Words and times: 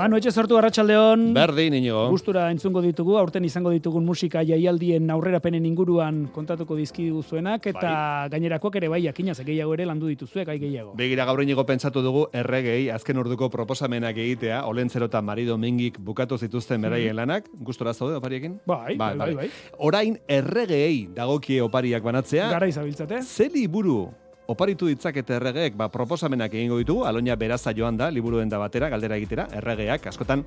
Manu 0.00 0.16
etxe 0.16 0.30
sortu 0.32 0.56
arratsaldeon. 0.56 1.26
Berdin, 1.36 1.74
inigo. 1.76 2.06
Gustura 2.08 2.46
entzungo 2.48 2.80
ditugu, 2.80 3.18
aurten 3.20 3.44
izango 3.44 3.68
ditugun 3.74 4.06
musika 4.08 4.40
jaialdien 4.48 5.10
aurrerapenen 5.12 5.66
inguruan 5.68 6.22
kontatuko 6.32 6.78
dizkigu 6.78 7.20
zuenak, 7.20 7.66
eta 7.68 7.90
gainerakoak 8.32 8.78
ere 8.80 8.88
bai, 8.88 9.02
jakinaz, 9.04 9.36
gehiago 9.44 9.74
ere 9.76 9.84
landu 9.90 10.08
dituzuek, 10.08 10.46
gai 10.48 10.56
gehiago. 10.62 10.94
Begira 10.96 11.26
gaur 11.28 11.42
inigo 11.44 11.66
pentsatu 11.68 12.00
dugu 12.06 12.22
erregei 12.32 12.88
azken 12.94 13.20
urduko 13.20 13.50
proposamenak 13.52 14.16
egitea, 14.24 14.62
Olentzero 14.70 15.10
eta 15.12 15.20
Marido 15.20 15.58
Mingik 15.60 16.00
bukatu 16.00 16.40
zituzten 16.40 16.80
beraien 16.80 17.20
lanak, 17.20 17.52
gustora 17.60 17.92
zaude 17.92 18.16
opariekin? 18.16 18.56
Bai, 18.64 18.96
bai, 18.96 19.12
bai, 19.20 19.30
bai. 19.42 19.50
Orain 19.84 20.16
erregei 20.26 21.10
dagokie 21.12 21.60
opariak 21.60 22.02
banatzea, 22.08 22.48
Gara 22.56 22.72
izabiltzate. 22.72 23.20
ze 23.20 23.50
liburu 23.52 24.06
oparitu 24.50 24.88
ditzakete 24.90 25.36
erregeek, 25.38 25.76
ba, 25.78 25.88
proposamenak 25.92 26.54
egingo 26.58 26.78
ditugu, 26.80 27.04
alonia 27.06 27.36
beraza 27.38 27.74
joan 27.76 27.98
da, 28.00 28.10
liburuen 28.10 28.50
da 28.50 28.58
batera, 28.58 28.90
galdera 28.90 29.18
egitera, 29.20 29.46
erregeak, 29.60 30.10
askotan, 30.10 30.42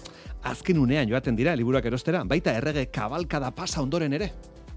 azken 0.51 0.81
unean 0.81 1.07
joaten 1.09 1.39
dira, 1.39 1.55
liburuak 1.55 1.87
erostera, 1.87 2.25
baita 2.27 2.57
errege 2.59 2.89
kabalkada 2.91 3.53
pasa 3.55 3.81
ondoren 3.81 4.19
ere. 4.19 4.33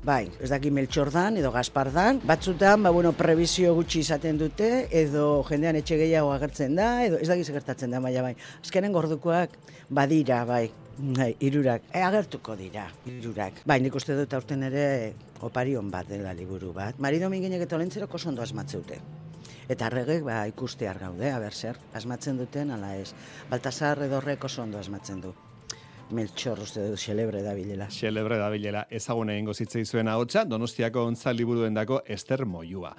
Bai, 0.07 0.29
ez 0.39 0.53
daki 0.53 0.71
Melchor 0.71 1.11
dan 1.11 1.35
edo 1.41 1.51
Gaspar 1.51 1.89
dan. 1.91 2.21
Batzutan, 2.23 2.85
ba, 2.87 2.93
bueno, 2.95 3.11
prebizio 3.19 3.73
gutxi 3.75 4.05
izaten 4.05 4.39
dute, 4.39 4.87
edo 4.95 5.43
jendean 5.49 5.81
etxe 5.81 5.99
gehiago 5.99 6.31
agertzen 6.31 6.79
da, 6.79 6.91
edo 7.03 7.19
ez 7.19 7.27
daki 7.27 7.47
gertatzen 7.51 7.91
da, 7.91 7.99
baina 8.05 8.23
bai. 8.23 8.37
Azkenen 8.63 8.95
gordukoak 8.95 9.59
badira, 9.91 10.45
bai, 10.47 10.69
bai, 11.19 11.33
irurak. 11.41 11.91
E, 11.91 12.05
agertuko 12.07 12.55
dira, 12.55 12.87
irurak. 13.11 13.65
Bai, 13.67 13.81
nik 13.83 13.99
uste 13.99 14.15
dut 14.15 14.39
aurten 14.39 14.63
ere 14.71 14.87
oparion 15.43 15.91
bat 15.91 16.07
dela 16.09 16.33
liburu 16.37 16.73
bat. 16.77 17.03
Mari 17.03 17.19
Dominginek 17.19 17.67
eta 17.67 17.77
Olentzerok 17.77 18.15
oso 18.15 18.31
ondo 18.31 18.47
asmatzeute. 18.47 19.01
Eta 19.69 19.89
arregek, 19.89 20.23
ba, 20.27 20.45
ikustear 20.47 21.01
gaude, 21.03 21.33
aber 21.35 21.55
zer, 21.55 21.79
asmatzen 21.95 22.39
duten, 22.39 22.71
ala 22.71 22.95
ez. 22.97 23.11
Baltasar 23.51 24.05
edorrek 24.07 24.45
oso 24.47 24.63
ondo 24.63 24.79
asmatzen 24.79 25.21
du. 25.25 25.35
Melchor 26.15 26.61
uste 26.63 26.85
dut 26.87 27.01
xelebre 27.03 27.41
da 27.43 27.51
bilela. 27.57 27.89
Xelebre 27.91 28.37
da 28.39 28.47
bilela, 28.53 28.85
ezagune 28.95 29.35
egingo 29.35 29.55
zitzei 29.55 29.83
zuen 29.85 30.07
ahotsa, 30.07 30.45
Donostiako 30.47 31.03
ontza 31.03 31.33
liburuendako 31.35 32.05
Ester 32.07 32.45
Moiua. 32.47 32.93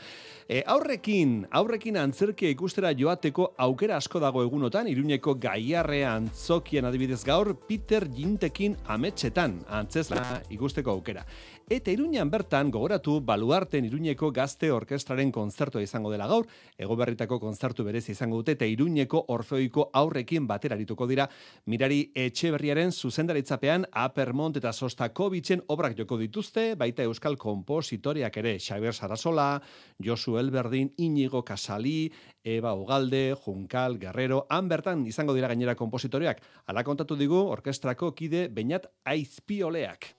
E, 0.44 0.60
aurrekin, 0.68 1.46
aurrekin 1.56 1.96
antzerkia 2.02 2.52
ikustera 2.52 2.92
joateko 2.92 3.54
aukera 3.64 3.96
asko 4.02 4.20
dago 4.20 4.44
egunotan, 4.44 4.92
Iruñeko 4.92 5.38
gaiarrea 5.40 6.18
antzokian 6.18 6.88
adibidez 6.90 7.22
gaur, 7.24 7.54
Peter 7.68 8.10
Jintekin 8.12 8.76
ametxetan, 8.92 9.62
antzesla 9.80 10.42
ikusteko 10.52 10.92
aukera. 10.92 11.24
Eta 11.68 11.92
Iruñan 11.92 12.30
bertan 12.32 12.70
gogoratu 12.72 13.18
baluarten 13.20 13.84
Iruñeko 13.84 14.30
gazte 14.32 14.70
orkestraren 14.72 15.34
konzertua 15.36 15.82
izango 15.84 16.08
dela 16.14 16.24
gaur, 16.32 16.46
egoberritako 16.80 17.42
konzertu 17.42 17.84
berezi 17.84 18.14
izango 18.14 18.38
dute, 18.40 18.54
eta 18.56 18.70
Iruñeko 18.72 19.26
orfeoiko 19.36 19.90
aurrekin 19.92 20.46
batera 20.48 20.78
arituko 20.78 21.04
dira, 21.12 21.26
mirari 21.66 21.98
etxeberriaren 22.16 22.94
zuzendaritzapean 22.96 23.84
Apermont 23.92 24.56
eta 24.56 24.72
Sostakovitzen 24.72 25.66
obrak 25.68 25.98
joko 25.98 26.16
dituzte, 26.22 26.64
baita 26.80 27.04
euskal 27.04 27.36
kompositoriak 27.36 28.40
ere, 28.40 28.54
Xabier 28.64 28.96
Sarasola, 28.96 29.62
Josu 30.00 30.38
Elberdin, 30.40 30.94
Inigo 30.96 31.42
Kasali, 31.44 32.14
Eba 32.46 32.72
Ugalde, 32.80 33.36
Junkal, 33.44 34.00
Guerrero, 34.00 34.46
han 34.48 34.72
bertan 34.72 35.04
izango 35.06 35.36
dira 35.36 35.52
gainera 35.52 35.76
kompositoriak, 35.76 36.40
ala 36.66 36.86
kontatu 36.88 37.20
digu 37.20 37.44
orkestrako 37.44 38.14
kide 38.16 38.48
Beñat 38.48 38.88
Aizpioleak. 39.04 40.14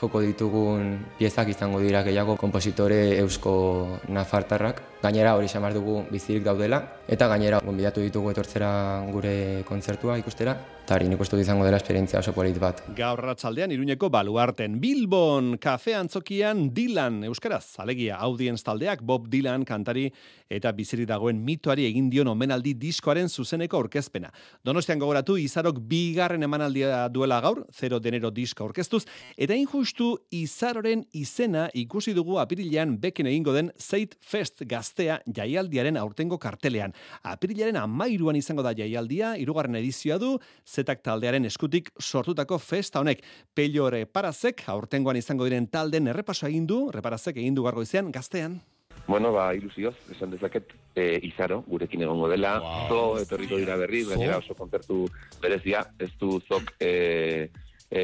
Joko 0.00 0.20
ditugun 0.20 0.98
piezak 1.18 1.48
izango 1.48 1.80
dira 1.80 2.02
gehiago 2.06 2.36
kompositore 2.36 3.18
eusko 3.18 3.98
nafartarrak. 4.08 4.82
Gainera 5.02 5.34
hori 5.36 5.48
xamar 5.48 5.74
dugu 5.74 6.02
bizirik 6.10 6.44
daudela, 6.44 6.82
eta 7.08 7.28
gainera 7.28 7.60
gonbidatu 7.64 8.02
ditugu 8.04 8.30
etortzera 8.32 8.70
gure 9.12 9.64
kontzertua 9.68 10.18
ikustera, 10.18 10.56
eta 10.88 10.96
hori 10.96 11.08
nik 11.10 11.20
uste 11.20 11.36
izango 11.36 11.66
dela 11.66 11.76
esperientzia 11.76 12.22
oso 12.22 12.32
polit 12.32 12.56
bat. 12.56 12.78
Gaur 12.96 13.20
ratzaldean 13.20 13.74
Iruñeko 13.74 14.08
baluarten 14.08 14.78
Bilbon 14.80 15.58
kafe 15.60 15.92
antzokian 15.92 16.70
Dylan 16.72 17.18
euskaraz 17.28 17.76
alegia 17.84 18.16
audience 18.24 18.64
taldeak 18.64 19.02
Bob 19.04 19.26
Dylan 19.28 19.66
kantari 19.68 20.06
eta 20.48 20.72
biziri 20.72 21.04
dagoen 21.04 21.42
mitoari 21.44 21.84
egin 21.84 22.06
dion 22.08 22.30
omenaldi 22.32 22.72
diskoaren 22.80 23.28
zuzeneko 23.28 23.76
aurkezpena. 23.82 24.30
Donostian 24.64 25.02
gogoratu 25.02 25.36
Izarok 25.36 25.82
bigarren 25.90 26.46
emanaldia 26.48 27.02
duela 27.12 27.42
gaur, 27.44 27.66
0 27.68 28.00
denero 28.00 28.32
diska 28.32 28.64
aurkeztuz 28.64 29.02
eta 29.36 29.52
injustu 29.52 30.14
Izaroren 30.32 31.04
izena 31.12 31.66
ikusi 31.74 32.16
dugu 32.16 32.40
apirilean 32.40 32.96
beken 32.96 33.28
egingo 33.28 33.52
den 33.52 33.68
Zeit 33.76 34.16
Fest 34.24 34.64
gaztea 34.64 35.20
jaialdiaren 35.26 36.00
aurtengo 36.00 36.40
kartelean. 36.40 36.96
Apirilaren 37.28 37.76
amairuan 37.76 38.40
izango 38.40 38.64
da 38.64 38.72
jaialdia, 38.72 39.36
irugarren 39.36 39.76
edizioa 39.76 40.16
du, 40.16 40.38
zetak 40.78 41.02
taldearen 41.02 41.48
eskutik 41.48 41.90
sortutako 41.98 42.58
festa 42.62 43.02
honek. 43.02 43.22
Pello 43.54 43.88
reparazek, 43.90 44.64
aurtengoan 44.70 45.18
izango 45.18 45.48
diren 45.48 45.66
talden 45.72 46.10
errepaso 46.12 46.46
egin 46.48 46.66
du, 46.70 46.86
reparazek 46.94 47.40
egin 47.42 47.56
du 47.56 47.66
gargoizean, 47.66 48.12
gaztean. 48.14 48.60
Bueno, 49.08 49.30
ba, 49.32 49.48
ilusioz, 49.56 49.94
esan 50.12 50.34
dezaket, 50.34 50.74
e, 50.92 51.06
izaro, 51.24 51.62
gurekin 51.66 52.02
egongo 52.04 52.28
dela, 52.28 52.58
zo, 52.90 53.16
etorriko 53.22 53.56
dira 53.56 53.78
berri, 53.80 54.02
gainera 54.04 54.36
oso 54.42 54.52
kontzertu 54.58 55.06
berezia, 55.40 55.86
ez 55.98 56.10
du 56.20 56.34
zok, 56.44 56.74
e, 56.76 57.48
e, 57.88 58.02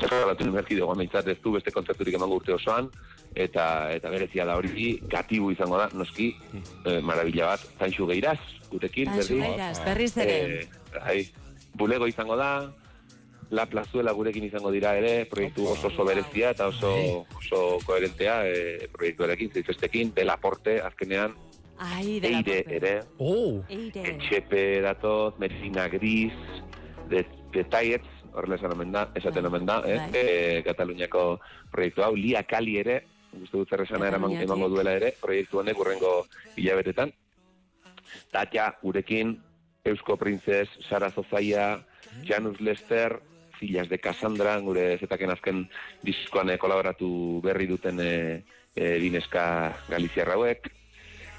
eskalatu 0.00 0.46
numerki 0.48 0.78
dugu 0.78 0.94
amaitzat, 0.94 1.28
ez 1.28 1.36
du 1.44 1.52
beste 1.58 1.74
kontzerturik 1.74 2.16
emango 2.16 2.40
urte 2.40 2.56
osoan, 2.56 2.88
eta 3.36 3.66
eta 3.92 4.14
berezia 4.14 4.48
da 4.48 4.56
hori, 4.56 4.94
gatibu 5.12 5.52
izango 5.52 5.82
da, 5.82 5.90
noski, 5.92 6.30
e, 6.56 6.96
marabila 7.04 7.52
bat, 7.52 7.68
tainxu 7.82 8.08
geiraz, 8.08 8.40
gurekin, 8.70 9.12
berri. 9.18 9.40
Geiraz, 9.42 9.76
berriz 9.84 10.12
ere. 10.16 10.40
Eh, 10.40 10.66
bai, 10.96 11.20
bulego 11.74 12.06
izango 12.06 12.36
da, 12.36 12.72
La 13.50 13.66
Plazuela 13.66 14.12
gurekin 14.14 14.44
izango 14.46 14.70
dira 14.70 14.92
ere, 14.94 15.24
proiektu 15.26 15.66
oso 15.72 15.88
oso 15.88 16.04
berezia 16.06 16.52
eta 16.54 16.68
oso 16.70 16.92
oso 17.38 17.62
koherentea 17.84 18.36
e, 18.46 18.88
proiektuarekin, 18.92 19.50
zeifestekin, 19.50 20.12
Delaporte, 20.14 20.78
azkenean, 20.80 21.34
Ai, 21.80 22.20
de 22.20 22.30
la 22.30 22.38
Eire 22.38 22.64
ere, 22.68 22.94
Oh! 23.18 23.64
Eire. 23.68 24.04
Etxepe 24.12 24.80
datoz, 24.84 25.34
Medicina 25.38 25.88
Gris, 25.88 26.34
de, 27.08 27.24
Detalles, 27.52 28.06
horrela 28.32 28.60
esan 28.60 28.76
omen 28.76 28.92
da, 28.92 29.08
esaten 29.18 29.46
omen 29.46 29.66
da, 29.66 29.80
eh? 29.88 29.96
Bai. 29.98 30.10
E, 30.20 30.62
Kataluniako 30.62 31.40
proiektu 31.72 32.04
hau, 32.06 32.12
Lia 32.14 32.44
Kali 32.46 32.76
ere, 32.78 33.00
uste 33.40 33.56
dut 33.56 33.70
zer 33.70 33.82
esana 33.82 34.12
emango 34.14 34.68
duela 34.70 34.94
ere, 34.94 35.14
proiektu 35.18 35.64
honek 35.64 35.78
urrengo 35.80 36.14
hilabetetan. 36.54 37.10
Tatja, 38.30 38.74
gurekin, 38.82 39.38
Eusko 39.84 40.16
Printzes, 40.16 40.68
Sara 40.88 41.10
Zozaia, 41.10 41.80
Janus 42.24 42.60
Lester, 42.60 43.20
Filas 43.58 43.88
de 43.88 43.98
Cassandra, 44.00 44.56
gure 44.64 44.96
zetaken 44.98 45.34
azken 45.34 45.64
diskoan 46.02 46.50
eh, 46.50 46.58
kolaboratu 46.58 47.40
berri 47.44 47.66
duten 47.68 48.00
e, 48.00 48.12
e, 48.74 48.94
dineska 49.02 49.44
Galiziarra 49.90 50.38
hauek, 50.38 50.70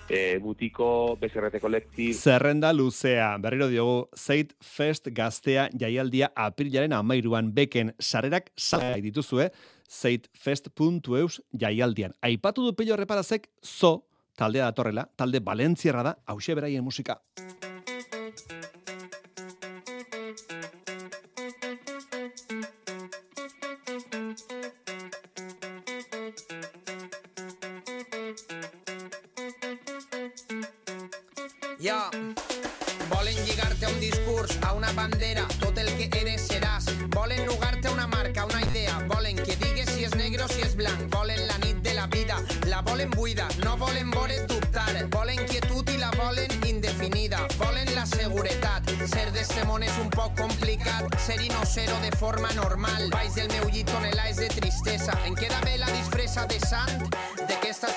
e, 0.06 0.38
Butiko, 0.44 1.18
BSRT 1.19 1.59
Collective, 1.63 2.13
Zerrenda 2.13 2.72
luzea, 2.74 3.31
berriro 3.41 3.72
diogu, 3.72 4.06
Zeit 4.16 4.53
Fest 4.62 5.09
gaztea 5.18 5.68
jaialdia 5.74 6.31
aprilaren 6.35 6.94
amairuan 6.94 7.51
beken 7.57 7.96
sarrerak 7.97 8.51
salgai 8.56 9.01
dituzue, 9.01 9.50
zeitfest.eus 9.90 11.41
jaialdian. 11.57 12.13
Aipatu 12.22 12.69
du 12.69 12.78
pello 12.78 13.01
reparazek, 13.01 13.50
zo, 13.66 14.06
taldea 14.38 14.69
datorrela, 14.69 15.09
talde 15.18 15.41
Valentziarra 15.44 16.06
da, 16.12 16.18
hause 16.27 16.56
beraien 16.56 16.86
musika. 16.86 17.21
Ja, 31.81 32.12
volen 33.10 33.33
lligar-te 33.44 33.88
a 33.88 33.89
un 33.89 34.00
discurs, 34.00 34.56
a 34.62 34.74
una 34.74 34.92
bandera, 34.92 35.48
tot 35.60 35.80
el 35.80 35.88
que 35.98 36.12
eres 36.19 36.44
seràs. 36.45 36.86
Volen 37.16 37.44
lugar-te 37.48 37.88
a 37.88 37.92
una 37.92 38.06
marca, 38.06 38.45
una 38.45 38.62
idea. 38.62 39.00
Volen 39.10 39.36
que 39.38 39.56
digues 39.56 39.89
si 39.89 40.06
és 40.06 40.13
negre 40.13 40.44
o 40.44 40.48
si 40.48 40.62
és 40.62 40.75
blanc. 40.75 41.10
Volen 41.10 41.42
la 41.48 41.57
nit 41.66 41.81
de 41.81 41.95
la 41.95 42.06
vida, 42.06 42.38
la 42.69 42.83
volen 42.83 43.10
buida. 43.10 43.48
No 43.63 43.78
volen 43.78 44.12
vore 44.12 44.45
dubtar. 44.45 44.94
Volen 45.10 45.42
quietud 45.48 45.89
i 45.89 45.98
la 45.98 46.12
volen 46.19 46.54
indefinida. 46.69 47.48
Volen 47.57 47.89
la 47.95 48.06
seguretat. 48.06 48.86
Ser 49.10 49.31
d'este 49.33 49.66
món 49.66 49.81
és 49.81 49.98
un 49.98 50.13
poc 50.13 50.38
complicat. 50.38 51.18
Ser 51.18 51.42
i 51.42 51.50
no 51.50 51.66
ser-ho 51.66 51.98
de 52.06 52.13
forma 52.22 52.54
normal. 52.62 53.10
Baix 53.10 53.33
del 53.42 53.50
meu 53.57 53.74
llit 53.74 53.89
tonelades 53.89 54.38
de 54.38 54.54
tristesa. 54.54 55.18
Em 55.25 55.33
queda 55.33 55.57
bé 55.66 55.80
la 55.81 55.89
disfressa 55.98 56.45
de 56.45 56.62
sant 56.62 57.10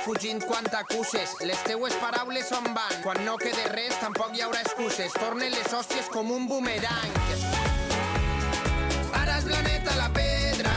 fugint 0.04 0.42
quan 0.44 0.64
t'acuses. 0.68 1.30
Les 1.48 1.60
teues 1.64 1.94
paraules 2.00 2.50
on 2.52 2.66
van. 2.76 2.92
Quan 3.02 3.20
no 3.24 3.36
quede 3.40 3.64
res, 3.72 3.94
tampoc 4.02 4.34
hi 4.36 4.42
haurà 4.44 4.60
excuses. 4.60 5.14
Tornen 5.16 5.52
les 5.54 5.72
hòsties 5.72 6.10
com 6.12 6.30
un 6.34 6.44
boomerang. 6.50 7.16
Ara 9.22 9.38
és 9.38 9.48
planeta 9.48 9.96
la 9.96 10.10
pedra. 10.18 10.74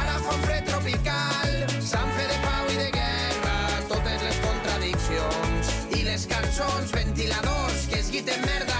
Ara 0.00 0.18
fa 0.26 0.34
un 0.34 0.44
fred 0.48 0.66
tropical. 0.72 1.54
Sant 1.92 2.10
fe 2.18 2.26
de 2.32 2.42
pau 2.48 2.74
i 2.74 2.76
de 2.82 2.90
guerra. 2.98 3.56
Totes 3.94 4.26
les 4.26 4.42
contradiccions. 4.48 5.72
I 6.00 6.04
les 6.10 6.26
cançons, 6.34 6.94
ventiladors, 6.98 7.88
que 7.92 8.02
es 8.02 8.10
guiten 8.10 8.46
merda 8.48 8.71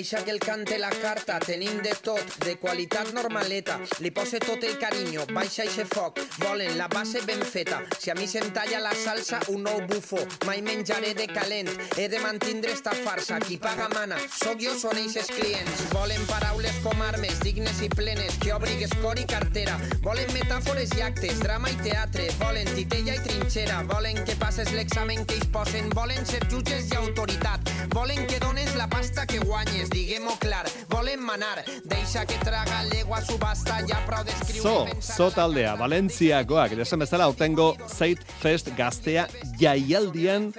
Deixa 0.00 0.24
que 0.24 0.30
el 0.30 0.40
cante 0.40 0.78
la 0.78 0.88
carta, 0.88 1.38
tenim 1.38 1.82
de 1.82 1.90
tot, 2.00 2.24
de 2.40 2.54
qualitat 2.56 3.10
normaleta. 3.12 3.74
Li 4.00 4.08
pose 4.10 4.38
tot 4.40 4.62
el 4.64 4.78
carinyo, 4.80 5.26
baixa 5.28 5.66
eixe 5.66 5.84
foc, 5.84 6.22
volen 6.40 6.78
la 6.78 6.86
base 6.88 7.20
ben 7.28 7.42
feta. 7.44 7.82
Si 7.98 8.08
a 8.08 8.14
mi 8.16 8.24
se'm 8.26 8.48
talla 8.56 8.80
la 8.80 8.94
salsa, 8.96 9.42
un 9.52 9.66
nou 9.68 9.82
bufo, 9.90 10.22
mai 10.48 10.62
menjaré 10.64 11.12
de 11.18 11.26
calent. 11.28 11.68
He 11.98 12.06
de 12.08 12.18
mantindre 12.24 12.72
esta 12.72 12.94
farsa, 12.96 13.42
qui 13.44 13.58
paga 13.58 13.90
mana, 13.92 14.16
sóc 14.38 14.56
jo, 14.64 14.72
són 14.72 14.96
eixes 15.02 15.28
clients. 15.36 15.84
Volen 15.92 16.24
paraules 16.32 16.80
com 16.80 17.04
armes, 17.04 17.36
dignes 17.44 17.84
i 17.84 17.90
plenes, 17.92 18.40
que 18.40 18.54
obrigues 18.56 18.96
cor 19.02 19.20
i 19.20 19.26
cartera. 19.28 19.76
Volen 20.00 20.32
metàfores 20.32 20.96
i 20.96 21.04
actes, 21.04 21.44
drama 21.44 21.68
i 21.68 21.76
teatre. 21.84 22.30
Volen 22.40 22.72
titella 22.72 23.18
i 23.18 23.22
trinxera, 23.28 23.82
volen 23.92 24.24
que 24.24 24.38
passes 24.40 24.72
l'examen 24.72 25.26
que 25.26 25.36
ells 25.36 25.52
posen. 25.52 25.92
Volen 25.92 26.24
ser 26.24 26.40
jutges 26.48 26.88
i 26.88 26.96
autoritat, 27.04 27.68
volen 27.88 28.26
que 28.26 28.38
dones 28.38 28.74
la 28.76 28.88
pasta 28.88 29.26
que 29.26 29.38
guanyes, 29.38 29.90
diguem-ho 29.90 30.36
clar. 30.38 30.66
Volen 30.88 31.22
manar, 31.22 31.64
deixa 31.84 32.26
que 32.26 32.36
traga 32.44 32.82
l'egua 32.84 33.20
subasta, 33.24 33.80
ja 33.88 34.00
prou 34.06 34.24
d'escriure 34.24 34.62
So, 34.62 34.86
so 35.00 35.30
taldea, 35.34 35.74
Valentziakoak, 35.80 36.76
esan 36.84 37.00
bezala, 37.04 37.24
autengo 37.24 37.72
Zeit 37.88 38.22
Fest 38.40 38.70
gaztea 38.76 39.26
jaialdian 39.60 40.50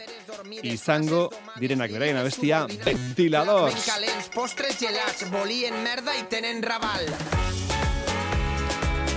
izango 0.64 1.30
direnak 1.60 1.94
beraien 1.94 2.18
abestia 2.18 2.66
ventiladors. 2.86 3.76
Ben 3.76 3.86
calents, 3.86 4.32
postres 4.34 4.80
gelats, 4.82 5.28
volien 5.32 5.78
merda 5.84 6.16
i 6.18 6.26
tenen 6.30 6.64
raval. 6.66 7.08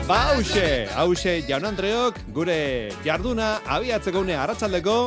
Ba, 0.05 0.19
hause, 0.35 0.85
hause, 1.01 1.39
jaun 1.49 1.65
Andreok, 1.65 2.19
gure 2.37 2.93
jarduna 3.07 3.55
abiatzeko 3.65 4.21
une 4.21 4.37
arratsaldeko 4.37 4.99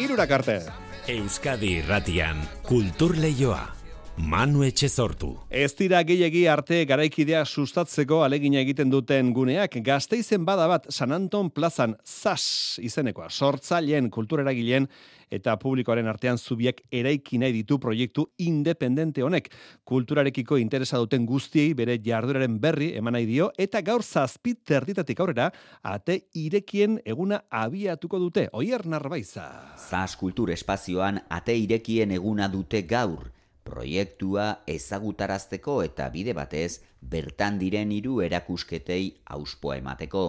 irurak 0.00 0.32
arte. 0.32 0.85
Euskadi 1.06 1.68
irratian 1.78 2.40
kultur 2.66 3.14
leioa. 3.14 3.75
Manu 4.16 4.62
Etxezortu. 4.64 5.34
Ez 5.52 5.74
dira 5.76 5.98
gehiegi 6.08 6.46
arte 6.48 6.78
garaikidea 6.88 7.42
sustatzeko 7.44 8.22
alegina 8.24 8.62
egiten 8.62 8.88
duten 8.88 9.28
guneak, 9.36 9.76
gazteizen 9.84 10.46
bada 10.48 10.64
bat 10.70 10.86
San 10.88 11.12
Anton 11.12 11.50
plazan 11.52 11.92
zas 12.00 12.78
izenekoa, 12.80 13.28
sortzaileen 13.28 14.08
kultureragileen 14.08 14.88
eta 15.28 15.58
publikoaren 15.60 16.08
artean 16.08 16.40
zubiak 16.40 16.80
eraiki 16.88 17.36
nahi 17.42 17.52
ditu 17.58 17.76
proiektu 17.82 18.24
independente 18.40 19.20
honek. 19.26 19.50
Kulturarekiko 19.84 20.56
interesa 20.56 20.96
duten 21.02 21.28
guztiei 21.28 21.74
bere 21.76 21.98
jarduraren 22.00 22.56
berri 22.60 22.94
eman 22.96 23.18
nahi 23.18 23.28
dio 23.28 23.50
eta 23.58 23.84
gaur 23.84 24.00
zazpit 24.02 24.64
terditatik 24.64 25.20
aurrera 25.20 25.50
ate 25.82 26.22
irekien 26.32 27.02
eguna 27.04 27.42
abiatuko 27.50 28.22
dute. 28.22 28.48
Oier 28.52 28.86
Narbaiza. 28.86 29.50
Zas 29.76 30.16
kultur 30.16 30.56
espazioan 30.56 31.20
ate 31.28 31.58
irekien 31.58 32.16
eguna 32.16 32.48
dute 32.48 32.86
gaur. 32.88 33.35
Proiektua 33.66 34.46
ezagutarazteko 34.70 35.80
eta 35.82 36.06
bide 36.14 36.34
batez 36.38 36.80
bertan 37.14 37.58
diren 37.58 37.90
hiru 37.92 38.20
erakusketei 38.22 39.04
auspoa 39.36 39.78
emateko. 39.80 40.22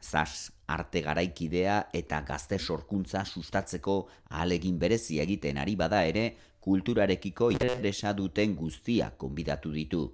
Zas 0.00 0.52
arte 0.76 1.02
garaikidea 1.02 1.78
eta 2.00 2.20
gazte 2.28 2.58
sorkuntza 2.58 3.24
sustatzeko 3.24 3.96
ahalegin 4.30 4.78
berezi 4.78 5.18
egiten 5.24 5.58
ari 5.58 5.74
bada 5.80 6.04
ere, 6.06 6.24
kulturarekiko 6.60 7.50
interesa 7.56 8.12
duten 8.16 8.54
guztiak 8.56 9.18
konbidatu 9.18 9.72
ditu. 9.74 10.04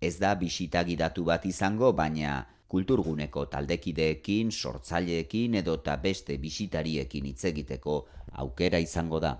Ez 0.00 0.18
da 0.20 0.34
bisita 0.34 0.82
gidatu 0.84 1.24
bat 1.24 1.46
izango, 1.46 1.92
baina 1.92 2.42
kulturguneko 2.68 3.46
taldekideekin, 3.52 4.50
sortzaileekin 4.50 5.60
edota 5.62 5.96
beste 6.02 6.36
bisitariekin 6.42 7.30
hitz 7.30 7.44
egiteko 7.52 8.00
aukera 8.44 8.82
izango 8.82 9.20
da. 9.22 9.36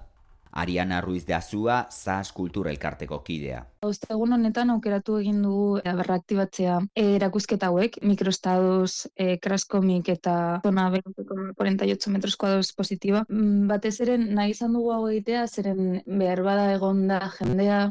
Ariana 0.56 1.00
Ruiz 1.00 1.26
de 1.26 1.34
Azua, 1.34 1.86
Zas 1.92 2.32
Kultura 2.32 2.70
Elkarteko 2.70 3.20
kidea. 3.22 3.60
Ostegun 3.86 4.32
honetan 4.32 4.72
aukeratu 4.72 5.18
egin 5.20 5.42
dugu 5.44 5.80
eh, 5.82 5.92
berraktibatzea 5.98 6.78
eh, 6.96 7.10
erakusketa 7.18 7.68
hauek, 7.68 7.98
mikroestados, 8.02 9.06
eh, 9.14 9.36
crash 9.42 9.66
comic 9.70 10.08
eta 10.08 10.36
zona 10.64 10.88
48 10.90 12.10
metros 12.10 12.36
kuadros 12.40 12.72
positiba. 12.72 13.22
Mm, 13.28 13.68
Batez 13.68 13.94
ere 14.00 14.16
nahi 14.18 14.56
izan 14.56 14.72
dugu 14.74 14.94
hau 14.94 15.02
egitea, 15.10 15.44
zeren 15.46 16.00
behar 16.06 16.42
bada 16.46 16.70
egonda 16.74 17.20
jendea 17.36 17.82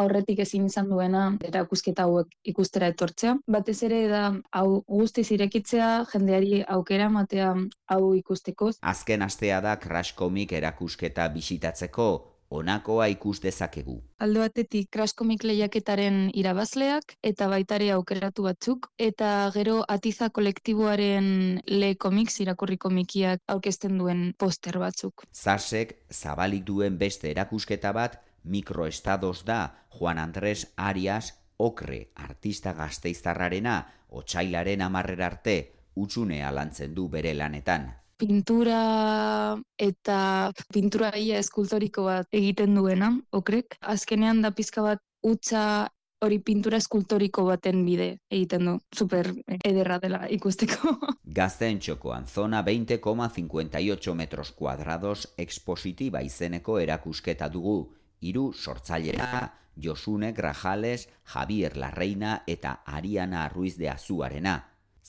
aurretik 0.00 0.40
ezin 0.42 0.64
izan 0.66 0.88
duena 0.90 1.26
erakusketa 1.44 2.08
hauek 2.08 2.32
ikustera 2.54 2.88
etortzea. 2.90 3.36
Batez 3.46 3.76
ere 3.86 4.00
da 4.10 4.24
hau 4.50 4.82
guztiz 4.88 5.28
irekitzea, 5.36 5.90
jendeari 6.10 6.64
aukera 6.78 7.12
ematea 7.12 7.52
hau 7.92 8.14
ikusteko. 8.16 8.72
Azken 8.80 9.22
astea 9.22 9.60
da 9.60 9.76
Crash 9.78 10.16
Comic 10.18 10.56
erakusketa 10.56 11.28
bisitatzeko 11.36 12.13
honakoa 12.54 13.06
ikus 13.12 13.40
dezakegu. 13.42 13.96
Alde 14.24 14.42
batetik 14.44 14.88
Crash 14.94 15.14
Comic 15.18 15.44
lehiaketaren 15.44 16.30
irabazleak 16.34 17.16
eta 17.22 17.48
baitare 17.50 17.90
aukeratu 17.96 18.46
batzuk 18.46 18.88
eta 18.98 19.30
gero 19.54 19.80
Atiza 19.88 20.30
kolektiboaren 20.30 21.26
le 21.66 21.94
comics 21.96 22.40
irakurri 22.44 22.78
komikiak 22.78 23.42
aurkezten 23.56 23.98
duen 23.98 24.26
poster 24.38 24.78
batzuk. 24.78 25.26
Zasek 25.32 25.96
zabalik 26.12 26.64
duen 26.64 26.98
beste 26.98 27.30
erakusketa 27.30 27.92
bat 27.92 28.20
mikroestados 28.44 29.44
da 29.44 29.60
Juan 29.98 30.18
Andrés 30.18 30.68
Arias 30.76 31.34
Okre 31.58 32.08
artista 32.14 32.72
gazteiztarrarena 32.74 33.76
otsailaren 34.10 34.82
amarrera 34.82 35.26
arte 35.26 35.58
utxunea 35.94 36.50
lantzen 36.50 36.94
du 36.94 37.08
bere 37.08 37.34
lanetan. 37.34 37.92
Pintura 38.24 39.56
eta 39.76 40.18
pintura 40.72 41.10
ia 41.20 41.36
eskultoriko 41.42 42.06
bat 42.06 42.30
egiten 42.32 42.78
duena, 42.78 43.10
okrek. 43.36 43.76
Azkenean 43.94 44.40
da 44.40 44.50
pizka 44.56 44.80
bat 44.86 45.02
utza 45.20 45.90
hori 46.24 46.38
pintura 46.40 46.78
eskultoriko 46.80 47.44
baten 47.50 47.82
bide 47.84 48.06
egiten 48.32 48.70
du. 48.70 48.78
Super 48.96 49.28
ederra 49.60 49.98
dela 50.00 50.22
ikusteko. 50.32 50.94
Gazteen 51.38 51.82
txokoan 51.84 52.24
zona 52.24 52.62
20,58 52.64 54.16
metros 54.16 54.52
kuadrados 54.56 55.26
expositiva 55.36 56.24
izeneko 56.24 56.78
erakusketa 56.80 57.50
dugu, 57.52 57.76
hiru 58.24 58.52
sortzailera, 58.54 59.50
Josune 59.76 60.32
Grajales, 60.32 61.10
Javier 61.34 61.76
Larreina 61.76 62.38
eta 62.46 62.80
Ariana 62.86 63.48
Ruiz 63.50 63.76
de 63.76 63.90
Azuarena. 63.90 64.62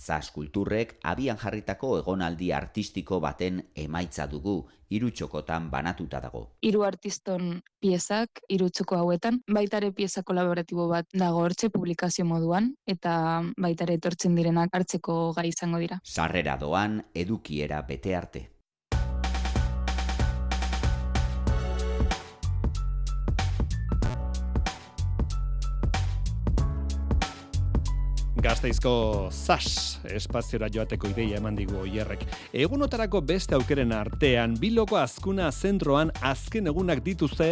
Zas 0.06 0.30
kulturrek 0.30 1.00
abian 1.10 1.38
jarritako 1.42 1.96
egonaldi 1.98 2.52
artistiko 2.54 3.18
baten 3.24 3.64
emaitza 3.84 4.28
dugu, 4.30 4.68
hiru 4.94 5.10
txokotan 5.10 5.72
banatuta 5.72 6.20
dago. 6.22 6.44
hiru 6.62 6.84
artiston 6.86 7.62
piezak, 7.82 8.42
hiru 8.50 8.70
txoko 8.70 9.00
hauetan, 9.02 9.42
baitare 9.50 9.92
pieza 9.92 10.22
kolaboratibo 10.24 10.88
bat 10.88 11.08
dago 11.14 11.42
hortxe 11.42 11.70
publikazio 11.70 12.26
moduan, 12.26 12.76
eta 12.86 13.42
baitare 13.58 13.98
etortzen 13.98 14.36
direnak 14.36 14.70
hartzeko 14.74 15.34
gai 15.34 15.48
izango 15.50 15.80
dira. 15.80 16.00
Sarrera 16.04 16.58
doan 16.58 17.02
edukiera 17.14 17.82
bete 17.82 18.16
arte. 18.16 18.50
Gazteizko 28.46 29.32
zas 29.34 29.98
espaziora 30.06 30.68
joateko 30.70 31.10
ideia 31.10 31.40
eman 31.40 31.56
digu 31.58 31.80
oierrek. 31.82 32.28
Egunotarako 32.54 33.24
beste 33.26 33.56
aukeren 33.58 33.90
artean, 33.96 34.54
biloko 34.62 35.00
azkuna 35.02 35.48
zentroan 35.50 36.12
azken 36.22 36.70
egunak 36.70 37.02
dituzte, 37.02 37.48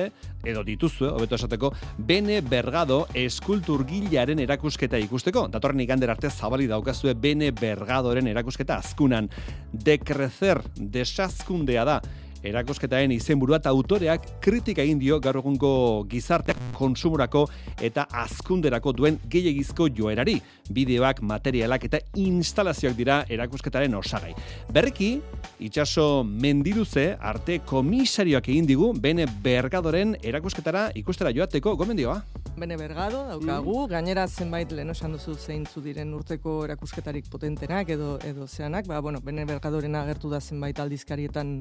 edo 0.46 0.62
dituzue, 0.68 1.10
hobeto 1.10 1.40
esateko, 1.40 1.72
Bene 1.98 2.44
Bergado 2.46 3.08
eskulturgilaren 3.18 4.44
erakusketa 4.46 5.02
ikusteko. 5.02 5.48
Datorren 5.50 5.82
igander 5.82 6.14
arte 6.14 6.30
zabali 6.30 6.70
daukazue 6.70 7.16
Bene 7.18 7.50
Bergadoren 7.58 8.30
erakusketa 8.30 8.78
azkunan. 8.78 9.32
Dekrezer, 9.74 10.62
desazkundea 10.78 11.88
da, 11.90 12.02
erakusketaren 12.44 13.12
izenburua 13.16 13.60
eta 13.62 13.72
autoreak 13.74 14.28
kritika 14.44 14.84
egin 14.84 15.00
dio 15.00 15.20
gaur 15.24 15.40
egungo 15.42 15.74
gizarteak 16.12 16.60
konsumorako 16.78 17.46
eta 17.82 18.06
azkunderako 18.24 18.94
duen 18.94 19.20
gehiagizko 19.30 19.90
joerari. 19.96 20.40
Bideoak, 20.74 21.22
materialak 21.22 21.88
eta 21.90 22.00
instalazioak 22.20 22.96
dira 22.98 23.24
erakusketaren 23.30 23.96
osagai. 23.96 24.34
Berriki, 24.74 25.16
itxaso 25.64 26.24
mendiruze 26.24 27.14
arte 27.20 27.60
komisarioak 27.66 28.50
egin 28.54 28.70
digu 28.70 28.94
bene 28.94 29.28
bergadoren 29.44 30.18
erakusketara 30.24 30.90
ikustera 31.00 31.34
joateko 31.36 31.78
gomendioa. 31.80 32.22
Bene 32.54 32.76
bergado, 32.78 33.24
daukagu, 33.26 33.88
gainera 33.90 34.28
zenbait 34.28 34.70
lehen 34.78 34.94
esan 34.94 35.16
duzu 35.16 35.34
zeintzu 35.34 35.82
diren 35.82 36.12
urteko 36.14 36.60
erakusketarik 36.68 37.26
potentenak 37.34 37.90
edo 37.96 38.20
edo 38.30 38.46
zeanak, 38.46 38.86
ba, 38.86 39.00
bueno, 39.02 39.22
bene 39.26 39.46
bergadoren 39.50 39.98
agertu 39.98 40.30
da 40.30 40.38
zenbait 40.40 40.78
aldizkarietan 40.80 41.56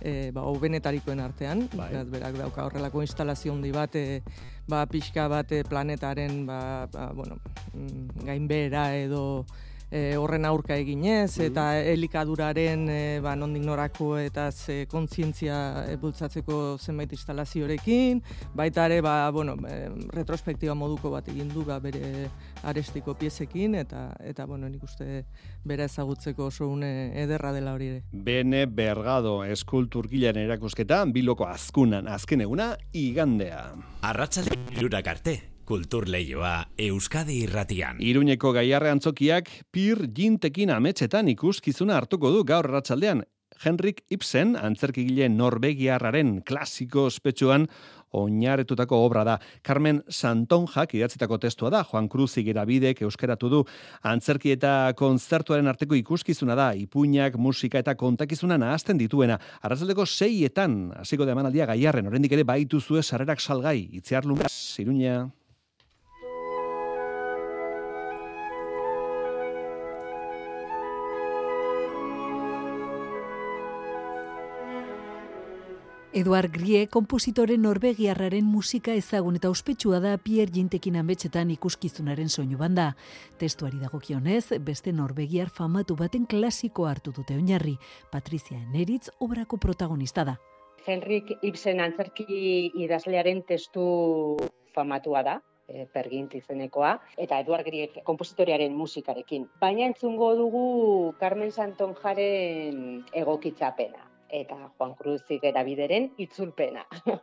e, 0.00 0.30
ba, 0.32 0.46
benetarikoen 0.62 1.20
artean, 1.20 1.66
bai. 1.76 1.90
berak 2.08 2.38
dauka 2.40 2.64
horrelako 2.64 3.04
instalazio 3.04 3.52
handi 3.52 3.72
bat, 3.76 4.00
e, 4.00 4.22
ba, 4.66 4.86
pixka 4.88 5.28
bat 5.28 5.52
e, 5.52 5.60
planetaren 5.68 6.46
ba, 6.48 6.60
ba, 6.92 7.10
bueno, 7.12 7.36
mm, 7.74 8.24
gainbera 8.24 8.94
edo 8.96 9.44
e, 9.90 10.16
horren 10.16 10.46
aurka 10.46 10.76
eginez, 10.78 11.36
mm. 11.36 11.46
eta 11.50 11.64
elikaduraren 11.92 12.86
e, 12.88 13.00
ba, 13.22 13.34
nondik 13.36 13.64
norako 13.66 14.14
eta 14.20 14.50
ze 14.52 14.86
kontzientzia 14.90 15.58
e, 15.90 15.96
bultzatzeko 16.00 16.78
zenbait 16.78 17.12
instalaziorekin, 17.12 18.22
baita 18.54 18.86
ere, 18.86 19.00
ba, 19.04 19.30
bueno, 19.34 19.56
e, 19.66 19.90
retrospektiba 20.14 20.74
moduko 20.78 21.10
bat 21.10 21.28
egin 21.32 21.50
du 21.52 21.64
ba, 21.66 21.80
bere 21.82 22.30
arestiko 22.62 23.14
piezekin, 23.18 23.74
eta, 23.82 24.08
eta 24.24 24.46
bueno, 24.46 24.68
nik 24.70 24.84
uste 24.86 25.24
bere 25.64 25.84
ezagutzeko 25.90 26.46
oso 26.46 26.68
une 26.70 27.10
ederra 27.20 27.52
dela 27.52 27.74
hori 27.74 27.90
ere. 27.94 28.02
Bene 28.12 28.64
Bergado 28.66 29.40
eskulturgilaren 29.44 30.46
erakusketa, 30.46 31.02
biloko 31.10 31.48
azkunan 31.50 32.08
azken 32.08 32.46
eguna, 32.46 32.72
igandea. 32.96 33.64
Arratxalde, 34.06 34.56
irurak 34.78 35.10
arte, 35.10 35.40
Kultur 35.70 36.08
leioa 36.10 36.64
Euskadi 36.82 37.44
irratian. 37.44 38.00
Iruñeko 38.02 38.50
gaiarre 38.56 38.90
antzokiak 38.90 39.52
pir 39.70 40.00
jintekin 40.16 40.72
ametxetan 40.74 41.30
ikuskizuna 41.30 41.94
hartuko 41.94 42.32
du 42.34 42.40
gaur 42.42 42.66
ratxaldean. 42.66 43.22
Henrik 43.62 44.00
Ibsen, 44.10 44.56
antzerkigile 44.58 45.28
norbegiarraren 45.30 46.40
klasiko 46.42 47.04
ospetsuan, 47.06 47.68
oinarretutako 48.18 48.98
obra 49.04 49.22
da. 49.28 49.38
Carmen 49.62 50.02
Santonjak 50.10 50.96
idatzitako 50.98 51.38
testua 51.38 51.70
da, 51.70 51.84
Juan 51.86 52.10
Cruz 52.10 52.32
Igerabidek 52.42 53.04
euskeratu 53.06 53.54
du. 53.54 53.64
Antzerki 54.02 54.50
eta 54.56 54.90
konzertuaren 54.98 55.70
arteko 55.70 55.94
ikuskizuna 55.94 56.58
da, 56.58 56.72
ipuinak, 56.74 57.38
musika 57.38 57.78
eta 57.78 57.94
kontakizuna 57.94 58.58
nahazten 58.58 58.98
dituena. 58.98 59.38
Arrazaldeko 59.62 60.02
seietan, 60.02 60.80
hasiko 60.98 61.28
da 61.28 61.38
emanaldia 61.38 61.70
gaiarren, 61.70 62.10
oraindik 62.10 62.34
ere 62.34 62.48
baitu 62.56 62.82
zue 62.82 63.06
sarrerak 63.06 63.38
salgai, 63.38 63.84
itziar 64.00 64.26
lumbaz, 64.26 64.50
iruña. 64.82 65.28
Eduard 76.12 76.50
Grie, 76.50 76.88
kompositore 76.90 77.54
norbegiarraren 77.54 78.42
musika 78.42 78.96
ezagun 78.98 79.36
eta 79.38 79.50
ospetsua 79.52 80.00
da 80.02 80.16
Pierre 80.18 80.50
Gintekin 80.50 80.96
ametxetan 80.98 81.52
ikuskizunaren 81.54 82.28
soinu 82.28 82.58
banda. 82.58 82.88
Testuari 83.38 83.78
dagokionez, 83.78 84.58
beste 84.66 84.90
norbegiar 84.90 85.52
famatu 85.54 85.94
baten 85.94 86.26
klasiko 86.26 86.88
hartu 86.90 87.14
dute 87.14 87.38
oinarri. 87.38 87.76
Patricia 88.10 88.58
Neritz 88.72 89.12
obrako 89.20 89.60
protagonista 89.62 90.26
da. 90.26 90.34
Henrik 90.82 91.30
Ibsen 91.46 91.78
antzerki 91.78 92.26
idazlearen 92.82 93.44
testu 93.46 93.86
famatua 94.74 95.22
da, 95.22 95.38
e, 95.68 95.86
pergint 95.94 96.34
izenekoa, 96.34 96.96
eta 97.22 97.38
Eduard 97.38 97.70
Grieg 97.70 98.02
kompositorearen 98.02 98.74
musikarekin. 98.74 99.46
Baina 99.62 99.86
entzungo 99.86 100.34
dugu 100.34 100.68
Carmen 101.22 101.54
Santonjaren 101.54 103.04
egokitzapena 103.14 104.09
eta 104.32 104.72
Juan 104.78 104.94
Cruz 104.94 105.22
bideren 105.64 106.12
itzulpena. 106.18 106.84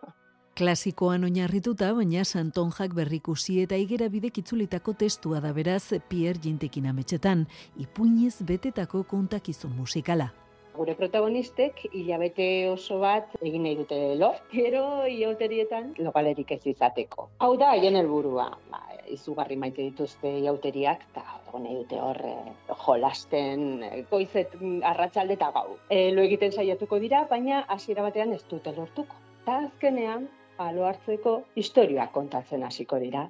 Klasikoan 0.57 1.23
oinarrituta, 1.23 1.91
baina 1.93 2.23
Santonjak 2.25 2.95
berrikusi 2.97 3.59
eta 3.61 3.75
bidek 4.09 4.39
itzulitako 4.39 4.93
testua 4.93 5.39
da 5.39 5.53
beraz 5.53 5.93
Pierre 6.09 6.39
Gintekin 6.41 6.87
ametxetan, 6.87 7.47
ipuinez 7.77 8.41
betetako 8.41 9.03
kontakizun 9.03 9.71
musikala. 9.77 10.31
Gure 10.77 10.93
protagonistek 10.93 11.79
hilabete 11.89 12.48
oso 12.69 13.00
bat 13.01 13.31
egin 13.41 13.63
nahi 13.65 13.77
dute 13.79 13.98
lo, 14.19 14.29
gero 14.51 14.84
iauterietan 15.10 15.96
logalerik 16.05 16.51
ez 16.53 16.62
izateko. 16.74 17.29
Hau 17.41 17.55
da, 17.57 17.72
haien 17.74 17.98
helburua, 17.98 18.51
ba, 18.69 18.84
izugarri 19.10 19.57
maite 19.57 19.81
dituzte 19.81 20.34
jauteriak, 20.46 21.07
eta 21.12 21.24
nahi 21.57 21.75
dute 21.79 21.98
hor 21.98 22.19
eh, 22.29 22.51
jolasten, 22.86 23.63
eh, 23.84 24.03
goizet 24.12 24.53
mm, 24.60 24.84
arratsalde 24.91 25.38
eta 25.39 25.50
gau. 25.55 25.79
E, 25.89 26.12
lo 26.13 26.22
egiten 26.27 26.53
saiatuko 26.53 27.00
dira, 27.01 27.24
baina 27.31 27.63
hasiera 27.75 28.05
batean 28.05 28.36
ez 28.38 28.43
dute 28.51 28.75
lortuko. 28.75 29.17
Eta 29.41 29.57
azkenean, 29.65 30.27
alo 30.62 30.86
hartzeko 30.86 31.39
historia 31.55 32.07
kontatzen 32.13 32.65
hasiko 32.67 33.01
dira. 33.01 33.27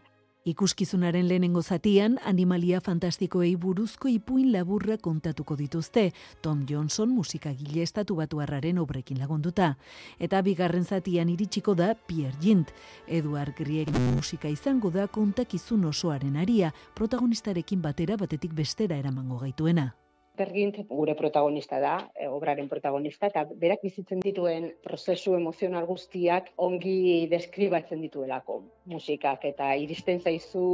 Ikuskizunaren 0.47 1.27
lehenengo 1.27 1.59
zatian, 1.61 2.13
animalia 2.23 2.79
fantastikoei 2.79 3.49
buruzko 3.59 4.07
ipuin 4.07 4.53
laburra 4.53 4.95
kontatuko 4.97 5.57
dituzte, 5.59 6.13
Tom 6.41 6.61
Johnson 6.69 7.11
musikagile 7.11 7.83
estatu 7.83 8.15
batu 8.15 8.39
harraren 8.39 8.79
obrekin 8.79 9.19
lagunduta. 9.19 9.73
Eta 10.19 10.41
bigarren 10.47 10.87
zatian 10.87 11.27
iritsiko 11.35 11.75
da 11.75 11.91
Pierre 12.07 12.39
Gint, 12.39 12.71
Eduard 13.07 13.59
Grieg 13.59 13.91
musika 14.15 14.47
izango 14.47 14.89
da 14.89 15.09
kontakizun 15.11 15.83
osoaren 15.91 16.39
aria, 16.39 16.71
protagonistarekin 16.95 17.83
batera 17.83 18.15
batetik 18.15 18.55
bestera 18.55 18.95
eramango 18.95 19.43
gaituena. 19.43 19.91
Bergint 20.37 20.77
gure 20.89 21.15
protagonista 21.17 21.79
da, 21.81 21.95
e, 22.13 22.27
obraren 22.27 22.69
protagonista, 22.69 23.27
eta 23.31 23.43
berak 23.49 23.81
bizitzen 23.83 24.21
dituen 24.23 24.69
prozesu 24.83 25.33
emozional 25.35 25.87
guztiak 25.89 26.51
ongi 26.57 27.27
deskribatzen 27.31 28.01
dituelako 28.05 28.61
musikak, 28.85 29.45
eta 29.49 29.73
iristen 29.75 30.21
zaizu 30.21 30.67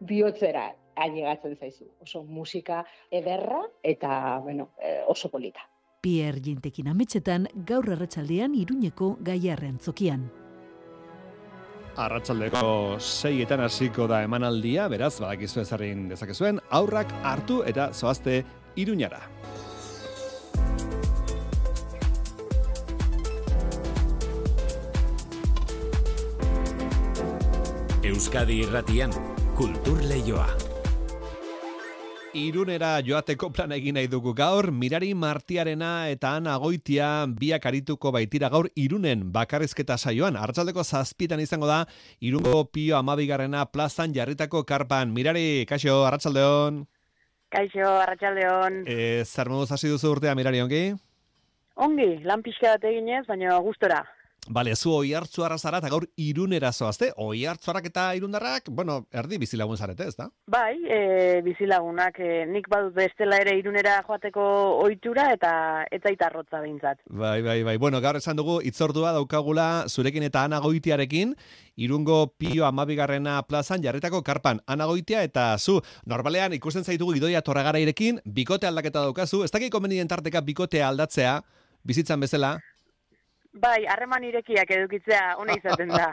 bihotzera 0.00 0.70
ailegatzen 0.96 1.56
zaizu. 1.60 1.90
Oso 2.00 2.24
musika 2.24 2.82
ederra 3.10 3.62
eta 3.82 4.38
bueno, 4.42 4.70
e, 4.80 5.02
oso 5.06 5.30
polita. 5.30 5.68
Pierre 6.00 6.40
Gintekin 6.40 6.88
ametxetan 6.92 7.48
gaur 7.68 7.88
arratsaldean 7.90 8.54
iruñeko 8.54 9.16
gaiarren 9.26 9.78
zokian. 9.82 10.28
Arratsaldeko 11.96 12.98
seietan 13.00 13.62
hasiko 13.64 14.04
da 14.06 14.20
emanaldia, 14.22 14.84
beraz, 14.92 15.14
badakizu 15.22 15.62
ezarrin 15.62 16.04
dezakezuen, 16.10 16.60
aurrak 16.78 17.12
hartu 17.24 17.62
eta 17.64 17.88
zoazte 17.96 18.42
Iruñara. 18.76 19.20
Euskadi 28.06 28.60
Irratian, 28.62 29.10
Kultur 29.56 29.98
Leioa. 30.04 30.46
Irunera 32.36 33.00
joateko 33.00 33.48
plan 33.48 33.72
egin 33.72 33.96
nahi 33.96 34.10
dugu 34.12 34.34
gaur, 34.36 34.68
Mirari 34.70 35.14
Martiarena 35.16 36.10
eta 36.12 36.34
Ana 36.36 36.58
Goitia 36.60 37.24
biak 37.26 37.64
arituko 37.66 38.12
baitira 38.12 38.50
gaur 38.52 38.68
Irunen 38.76 39.24
bakarrizketa 39.32 39.96
saioan. 39.96 40.36
Arratsaldeko 40.36 40.84
zazpitan 40.84 41.40
izango 41.40 41.66
da, 41.66 41.86
Irungo 42.20 42.66
Pio 42.70 42.98
Amabigarrena 43.00 43.64
plazan 43.72 44.12
jarritako 44.14 44.66
karpan. 44.68 45.16
Mirari, 45.16 45.64
kaixo, 45.66 46.04
arratsaldeon. 46.04 46.84
Kaixo, 47.54 47.86
arratsaldeon. 48.02 48.82
Eh, 48.90 49.22
zer 49.24 49.48
moduz 49.48 49.70
hasi 49.70 49.88
duzu 49.88 50.10
urtea 50.16 50.34
mirari 50.34 50.60
ongi? 50.64 50.82
Ongi, 51.76 52.08
lan 52.24 52.42
pixka 52.42 52.74
bat 52.74 52.86
eginez, 52.90 53.24
baina 53.28 53.58
gustora. 53.62 54.00
Bale, 54.48 54.76
zu 54.76 54.92
oi 54.94 55.12
hartzu 55.18 55.42
arrazara 55.42 55.80
eta 55.82 55.88
gaur 55.90 56.04
irunera 56.22 56.70
zoazte? 56.72 57.08
Oi 57.18 57.44
hartzuarak 57.50 57.88
eta 57.88 58.04
irundarrak, 58.14 58.68
bueno, 58.70 59.00
erdi 59.10 59.38
bizilagun 59.42 59.76
zarete, 59.76 60.06
ez 60.06 60.14
da? 60.14 60.28
Bai, 60.46 60.76
e, 60.86 61.40
bizilagunak, 61.42 62.20
e, 62.22 62.44
nik 62.46 62.68
badut 62.70 62.94
bestela 62.94 63.40
ere 63.42 63.56
irunera 63.58 63.96
joateko 64.06 64.44
ohitura 64.84 65.32
eta 65.34 65.50
eta 65.90 66.12
itarrotza 66.14 66.60
behintzat. 66.62 67.02
Bai, 67.10 67.40
bai, 67.42 67.62
bai. 67.66 67.76
Bueno, 67.82 68.00
gaur 68.00 68.20
esan 68.20 68.38
dugu, 68.38 68.60
itzordua 68.62 69.10
daukagula 69.16 69.66
zurekin 69.88 70.28
eta 70.28 70.44
anagoitiarekin, 70.46 71.34
irungo 71.74 72.20
pio 72.38 72.68
amabigarrena 72.70 73.40
plazan 73.50 73.82
jarritako 73.82 74.22
karpan 74.22 74.62
anagoitia 74.66 75.24
eta 75.26 75.48
zu, 75.58 75.80
normalean 76.06 76.54
ikusten 76.54 76.86
zaitugu 76.86 77.18
idoia 77.18 77.42
torragara 77.42 77.82
irekin, 77.82 78.22
bikote 78.24 78.70
aldaketa 78.70 79.02
daukazu, 79.08 79.42
ez 79.42 79.50
dakik 79.50 79.74
konbenien 79.74 80.08
tarteka 80.08 80.40
bikote 80.40 80.86
aldatzea, 80.86 81.40
bizitzan 81.86 82.22
bezala, 82.22 82.56
Bai, 83.56 83.86
harreman 83.88 84.24
irekiak 84.28 84.70
edukitzea 84.76 85.36
ona 85.40 85.54
izaten 85.56 85.88
da. 85.88 86.10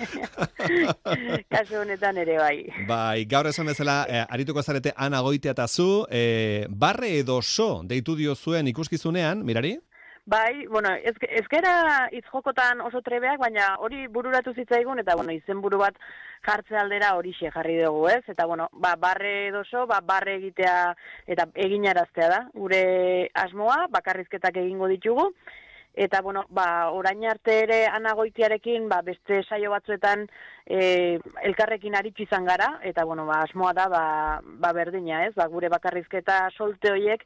Kaso 1.52 1.80
honetan 1.82 2.20
ere 2.22 2.38
bai. 2.38 2.56
Bai, 2.88 3.24
gaur 3.30 3.50
esan 3.50 3.66
bezala, 3.66 4.04
eh, 4.08 4.22
arituko 4.30 4.62
zarete 4.62 4.94
ana 4.96 5.20
goitea 5.26 5.56
eta 5.56 5.66
zu, 5.66 6.06
eh, 6.10 6.66
barre 6.70 7.16
edo 7.18 7.40
so 7.42 7.82
deitu 7.84 8.14
dio 8.16 8.36
zuen 8.36 8.70
ikuskizunean, 8.70 9.44
mirari? 9.44 9.78
Bai, 10.30 10.66
bueno, 10.70 10.92
ez, 10.94 11.16
ez 11.26 11.46
gera 11.50 12.08
jokotan 12.30 12.80
oso 12.86 13.00
trebeak, 13.02 13.40
baina 13.40 13.74
hori 13.82 14.06
bururatu 14.06 14.52
zitzaigun, 14.54 15.00
eta 15.02 15.16
bueno, 15.16 15.32
izen 15.32 15.60
buru 15.64 15.80
bat 15.80 15.96
jartze 16.46 16.76
aldera 16.78 17.14
hori 17.16 17.32
jarri 17.40 17.80
dugu, 17.82 18.06
ez? 18.08 18.22
Eta 18.28 18.46
bueno, 18.46 18.68
ba, 18.72 18.94
barre 18.96 19.50
doso, 19.50 19.86
ba, 19.90 20.00
barre 20.00 20.36
egitea 20.36 20.94
eta 21.26 21.48
eginaraztea 21.54 22.28
da. 22.28 22.40
Gure 22.54 23.30
asmoa, 23.34 23.88
bakarrizketak 23.90 24.60
egingo 24.62 24.86
ditugu, 24.92 25.32
eta 25.94 26.20
bueno, 26.22 26.44
ba, 26.48 26.90
orain 26.90 27.24
arte 27.26 27.60
ere 27.64 27.86
anagoitiarekin, 27.86 28.88
ba, 28.88 29.00
beste 29.02 29.42
saio 29.48 29.70
batzuetan 29.70 30.26
e, 30.66 31.18
elkarrekin 31.42 31.96
aritsi 31.96 32.24
izan 32.28 32.44
gara, 32.44 32.78
eta 32.84 33.04
bueno, 33.04 33.26
ba, 33.26 33.42
asmoa 33.44 33.72
da, 33.74 33.88
ba, 33.88 34.04
ba 34.42 34.72
berdina, 34.72 35.24
ez? 35.26 35.34
Ba, 35.34 35.48
gure 35.48 35.68
bakarrizketa 35.72 36.48
solte 36.56 36.92
hoiek, 36.92 37.24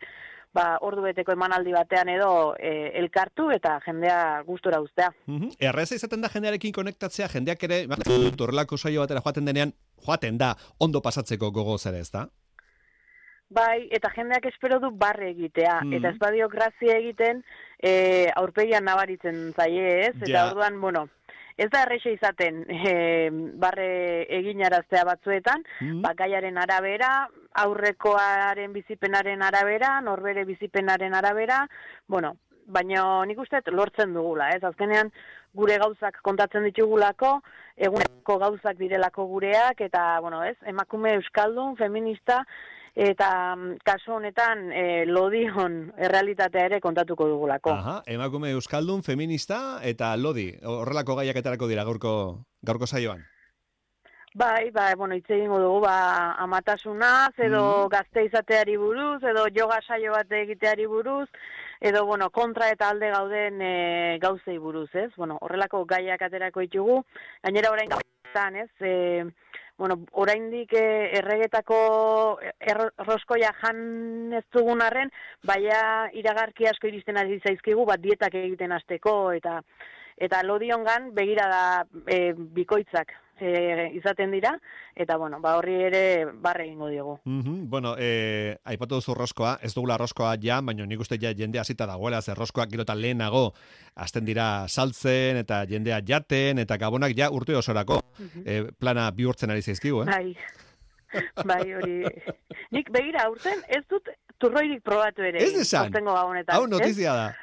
ba, 0.54 0.78
ordu 0.86 1.02
beteko 1.04 1.34
emanaldi 1.34 1.74
batean 1.74 2.08
edo 2.12 2.30
e, 2.58 2.92
elkartu 3.00 3.50
eta 3.54 3.78
jendea 3.84 4.42
gustora 4.46 4.80
uztea. 4.80 5.10
Mm 5.26 5.40
-hmm. 5.40 5.56
Erreza 5.58 5.94
izaten 5.94 6.20
da 6.20 6.28
jendearekin 6.28 6.72
konektatzea, 6.72 7.28
jendeak 7.28 7.62
ere, 7.64 7.86
torrelako 8.36 8.78
saio 8.78 9.00
batera 9.00 9.20
joaten 9.20 9.44
denean, 9.44 9.74
joaten 10.06 10.38
da, 10.38 10.54
ondo 10.78 11.02
pasatzeko 11.02 11.50
gogo 11.50 11.78
zera 11.78 11.98
ez 11.98 12.10
da? 12.10 12.28
Bai, 13.50 13.88
eta 13.92 14.10
jendeak 14.10 14.46
espero 14.46 14.80
du 14.80 14.90
barre 14.90 15.30
egitea, 15.30 15.80
mm 15.82 15.90
-hmm. 15.90 15.96
eta 15.98 16.08
ez 16.08 16.18
badio 16.18 16.48
grazia 16.48 16.96
egiten, 16.96 17.44
e, 17.82 18.30
aurpegian 18.34 18.84
nabaritzen 18.84 19.52
zaie 19.52 20.08
ez, 20.08 20.16
eta 20.16 20.30
ja. 20.30 20.46
orduan, 20.50 20.80
bueno, 20.80 21.08
Ez 21.56 21.68
da 21.70 21.84
erreixe 21.84 22.10
izaten 22.10 22.64
e, 22.66 22.94
barre 23.62 23.88
eginaraztea 24.40 25.04
batzuetan, 25.06 25.62
mm 25.80 26.00
bakaiaren 26.02 26.58
arabera, 26.58 27.28
aurrekoaren 27.62 28.72
bizipenaren 28.74 29.42
arabera, 29.42 30.00
norbere 30.00 30.44
bizipenaren 30.44 31.14
arabera, 31.14 31.60
bueno, 32.08 32.34
baina 32.66 33.04
nik 33.28 33.38
uste 33.38 33.60
lortzen 33.70 34.14
dugula, 34.14 34.50
ez? 34.56 34.62
Azkenean 34.64 35.12
gure 35.54 35.78
gauzak 35.78 36.18
kontatzen 36.26 36.66
ditugulako, 36.66 37.38
eguneko 37.76 38.38
gauzak 38.42 38.76
direlako 38.76 39.28
gureak, 39.30 39.80
eta, 39.86 40.18
bueno, 40.20 40.42
ez? 40.44 40.56
Emakume 40.66 41.14
euskaldun, 41.20 41.76
feminista, 41.76 42.42
eta 42.94 43.56
mm, 43.56 43.82
kasu 43.84 44.14
honetan 44.16 44.70
e, 44.72 45.04
lodion 45.06 45.92
errealitatea 45.98 46.66
ere 46.70 46.80
kontatuko 46.80 47.26
dugulako. 47.28 47.74
Aha, 47.74 48.00
emakume 48.06 48.54
euskaldun, 48.54 49.02
feminista, 49.02 49.80
eta 49.82 50.14
lodi, 50.16 50.52
horrelako 50.62 51.18
gaiak 51.20 51.42
etarako 51.42 51.68
dira 51.68 51.84
gaurko, 51.84 52.14
gaurko 52.62 52.86
saioan. 52.86 53.24
Bai, 54.34 54.70
bai, 54.74 54.94
bueno, 54.98 55.14
hitz 55.14 55.28
egingo 55.30 55.60
dugu, 55.62 55.84
ba, 55.84 56.34
amatasunaz, 56.42 57.34
edo 57.38 57.60
mm. 57.84 57.90
gazte 57.92 58.24
izateari 58.26 58.76
buruz, 58.76 59.20
edo 59.22 59.46
yoga 59.54 59.78
saio 59.86 60.10
bat 60.14 60.32
egiteari 60.34 60.88
buruz, 60.90 61.28
edo, 61.80 62.02
bueno, 62.06 62.30
kontra 62.34 62.70
eta 62.74 62.88
alde 62.90 63.12
gauden 63.12 63.62
e, 63.62 64.18
gauzei 64.22 64.58
buruz, 64.58 64.88
ez? 64.94 65.12
Bueno, 65.16 65.38
horrelako 65.40 65.84
gaiak 65.86 66.26
aterako 66.26 66.66
ditugu, 66.66 66.98
gainera 67.46 67.70
orain 67.70 67.94
gauzetan, 67.94 68.58
ez? 68.64 68.70
E, 68.80 68.94
bueno, 69.78 69.98
oraindik 70.12 70.72
e, 70.72 70.84
erregetako 71.18 71.78
erroskoia 72.60 73.50
jan 73.62 74.32
ez 74.38 74.44
dugun 74.54 74.82
arren, 74.82 75.10
baina 75.42 76.10
iragarki 76.14 76.68
asko 76.70 76.88
iristen 76.90 77.18
ari 77.18 77.40
zaizkigu, 77.42 77.84
bat 77.88 78.00
dietak 78.00 78.34
egiten 78.44 78.72
hasteko 78.72 79.32
eta 79.32 79.60
eta 80.16 80.44
lodiongan 80.46 81.10
begira 81.14 81.48
da 81.50 81.62
e, 82.06 82.32
bikoitzak 82.34 83.12
e, 83.40 83.90
izaten 83.94 84.30
dira, 84.30 84.54
eta 84.94 85.16
bueno, 85.16 85.40
ba 85.40 85.56
horri 85.58 85.74
ere 85.88 86.02
barre 86.26 86.66
egingo 86.66 86.88
diegu. 86.88 87.18
Mm 87.24 87.40
-hmm. 87.40 87.68
Bueno, 87.68 87.94
e, 87.98 88.56
aipatu 88.64 88.96
duzu 88.96 89.14
roskoa, 89.14 89.58
ez 89.62 89.74
dugula 89.74 89.96
roskoa 89.98 90.36
ja, 90.40 90.60
baina 90.60 90.86
nik 90.86 91.00
uste 91.00 91.18
ja 91.20 91.32
jende 91.34 91.58
hasita 91.58 91.86
dagoela, 91.86 92.22
zer 92.22 92.36
roskoak 92.36 92.70
gero 92.70 92.82
eta 92.82 92.94
lehenago, 92.94 93.54
azten 93.94 94.24
dira 94.24 94.66
saltzen, 94.68 95.36
eta 95.36 95.64
jendea 95.66 96.00
jaten, 96.06 96.58
eta 96.58 96.76
gabonak 96.76 97.12
ja 97.16 97.30
urte 97.30 97.56
osorako 97.56 98.00
mm 98.18 98.74
plana 98.78 99.10
bihurtzen 99.10 99.50
ari 99.50 99.62
zaizkigu, 99.62 100.02
eh? 100.02 100.06
Bai, 100.06 100.36
bai 101.50 101.74
hori. 101.74 102.04
Nik 102.70 102.90
begira, 102.90 103.28
urten 103.30 103.62
ez 103.68 103.84
dut 103.88 104.08
turroirik 104.38 104.82
probatu 104.82 105.22
ere. 105.22 105.42
Ez 105.42 105.54
desan? 105.54 105.92
Hau 106.48 106.66
notizia 106.66 107.14
da 107.14 107.34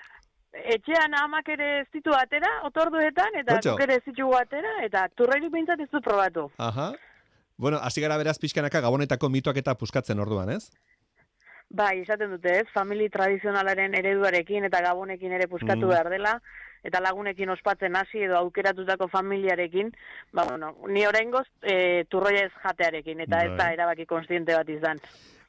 etxean 0.54 1.14
amak 1.16 1.50
ere 1.50 1.70
ez 1.82 1.88
ditu 1.94 2.14
atera, 2.16 2.50
otorduetan, 2.68 3.38
eta 3.40 3.60
ere 3.84 4.00
ez 4.00 4.04
ditu 4.06 4.32
atera, 4.36 4.78
eta 4.86 5.08
turreirik 5.16 5.52
behintzat 5.52 5.80
ez 5.80 5.90
du 5.92 6.02
probatu. 6.02 6.50
Aha. 6.58 6.92
Bueno, 7.58 7.78
hasi 7.78 8.02
gara 8.02 8.18
beraz 8.18 8.40
pixkanaka 8.40 8.82
gabonetako 8.82 9.30
mituak 9.30 9.58
eta 9.58 9.76
puskatzen 9.76 10.20
orduan, 10.20 10.50
ez? 10.50 10.72
Bai, 11.72 12.02
esaten 12.02 12.34
dute, 12.34 12.58
ez? 12.62 12.68
Famili 12.74 13.08
tradizionalaren 13.10 13.94
ereduarekin 13.96 14.68
eta 14.68 14.82
gabonekin 14.84 15.32
ere 15.38 15.48
puskatu 15.48 15.86
mm. 15.86 15.92
behar 15.94 16.10
dela, 16.12 16.34
eta 16.84 17.00
lagunekin 17.00 17.54
ospatzen 17.54 17.96
hasi 17.96 18.26
edo 18.26 18.36
aukeratutako 18.42 19.08
familiarekin, 19.08 19.94
ba, 20.34 20.44
bueno, 20.50 20.74
ni 20.90 21.06
oraingoz 21.08 21.46
e, 21.62 22.04
turroia 22.10 22.48
ez 22.50 22.52
jatearekin, 22.64 23.22
eta 23.28 23.46
ez 23.46 23.54
da 23.54 23.68
bai. 23.68 23.76
erabaki 23.78 24.08
konstiente 24.10 24.58
bat 24.58 24.70
izan. 24.70 25.00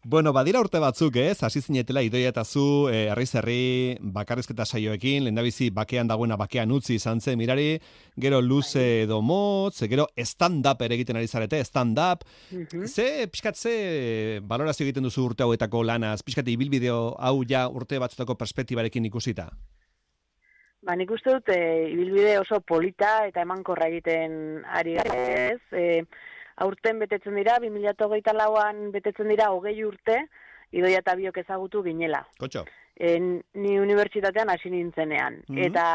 Bueno, 0.05 0.33
badira 0.33 0.59
urte 0.59 0.81
batzuk, 0.83 1.15
ez? 1.23 1.45
Hasi 1.47 1.61
zinetela 1.63 2.01
idoia 2.03 2.33
eta 2.33 2.43
zu, 2.45 2.89
eh, 2.91 3.07
herri 3.07 3.97
bakarrizketa 4.01 4.65
saioekin, 4.67 5.23
lehendabizi 5.23 5.71
bakean 5.71 6.09
dagoena 6.09 6.37
bakean 6.37 6.73
utzi 6.73 6.97
izan 6.97 7.21
zen, 7.21 7.39
mirari, 7.39 7.79
gero 8.17 8.41
luze 8.41 9.03
edo 9.05 9.21
motz, 9.23 9.87
gero 9.89 10.09
stand-up 10.19 10.83
ere 10.83 10.97
egiten 10.97 11.17
ari 11.17 11.29
zarete, 11.29 11.63
stand-up. 11.65 12.25
Mm 12.51 12.87
Ze, 12.89 13.29
pixkat, 13.29 13.55
ze 13.55 14.41
balorazio 14.43 14.85
egiten 14.85 15.05
duzu 15.05 15.25
urte 15.25 15.45
hauetako 15.45 15.85
lanaz, 15.85 16.23
pixkat, 16.25 16.49
ibilbideo 16.49 17.15
hau 17.21 17.45
ja 17.49 17.69
urte 17.69 18.01
batzutako 18.01 18.35
perspektibarekin 18.35 19.05
ikusita? 19.05 19.53
Ba, 20.83 20.97
nik 20.97 21.13
uste 21.15 21.31
dut, 21.31 21.49
e, 21.49 21.93
ibilbide 21.93 22.41
oso 22.41 22.59
polita 22.59 23.21
eta 23.29 23.43
emankorra 23.43 23.87
egiten 23.87 24.65
ari 24.67 24.97
ez, 24.99 25.61
e, 25.71 26.03
aurten 26.63 27.01
betetzen 27.03 27.37
dira, 27.39 27.59
2008 27.63 28.37
lauan 28.37 28.91
betetzen 28.95 29.31
dira 29.33 29.51
hogei 29.55 29.77
urte, 29.85 30.23
idoia 30.73 31.03
eta 31.03 31.17
biok 31.19 31.43
ezagutu 31.43 31.83
ginela. 31.85 32.23
Kotxo. 32.41 32.65
En, 32.97 33.35
ni 33.55 33.79
unibertsitatean 33.81 34.53
hasi 34.53 34.71
nintzenean. 34.73 35.43
Mm 35.49 35.67
Eta, 35.67 35.87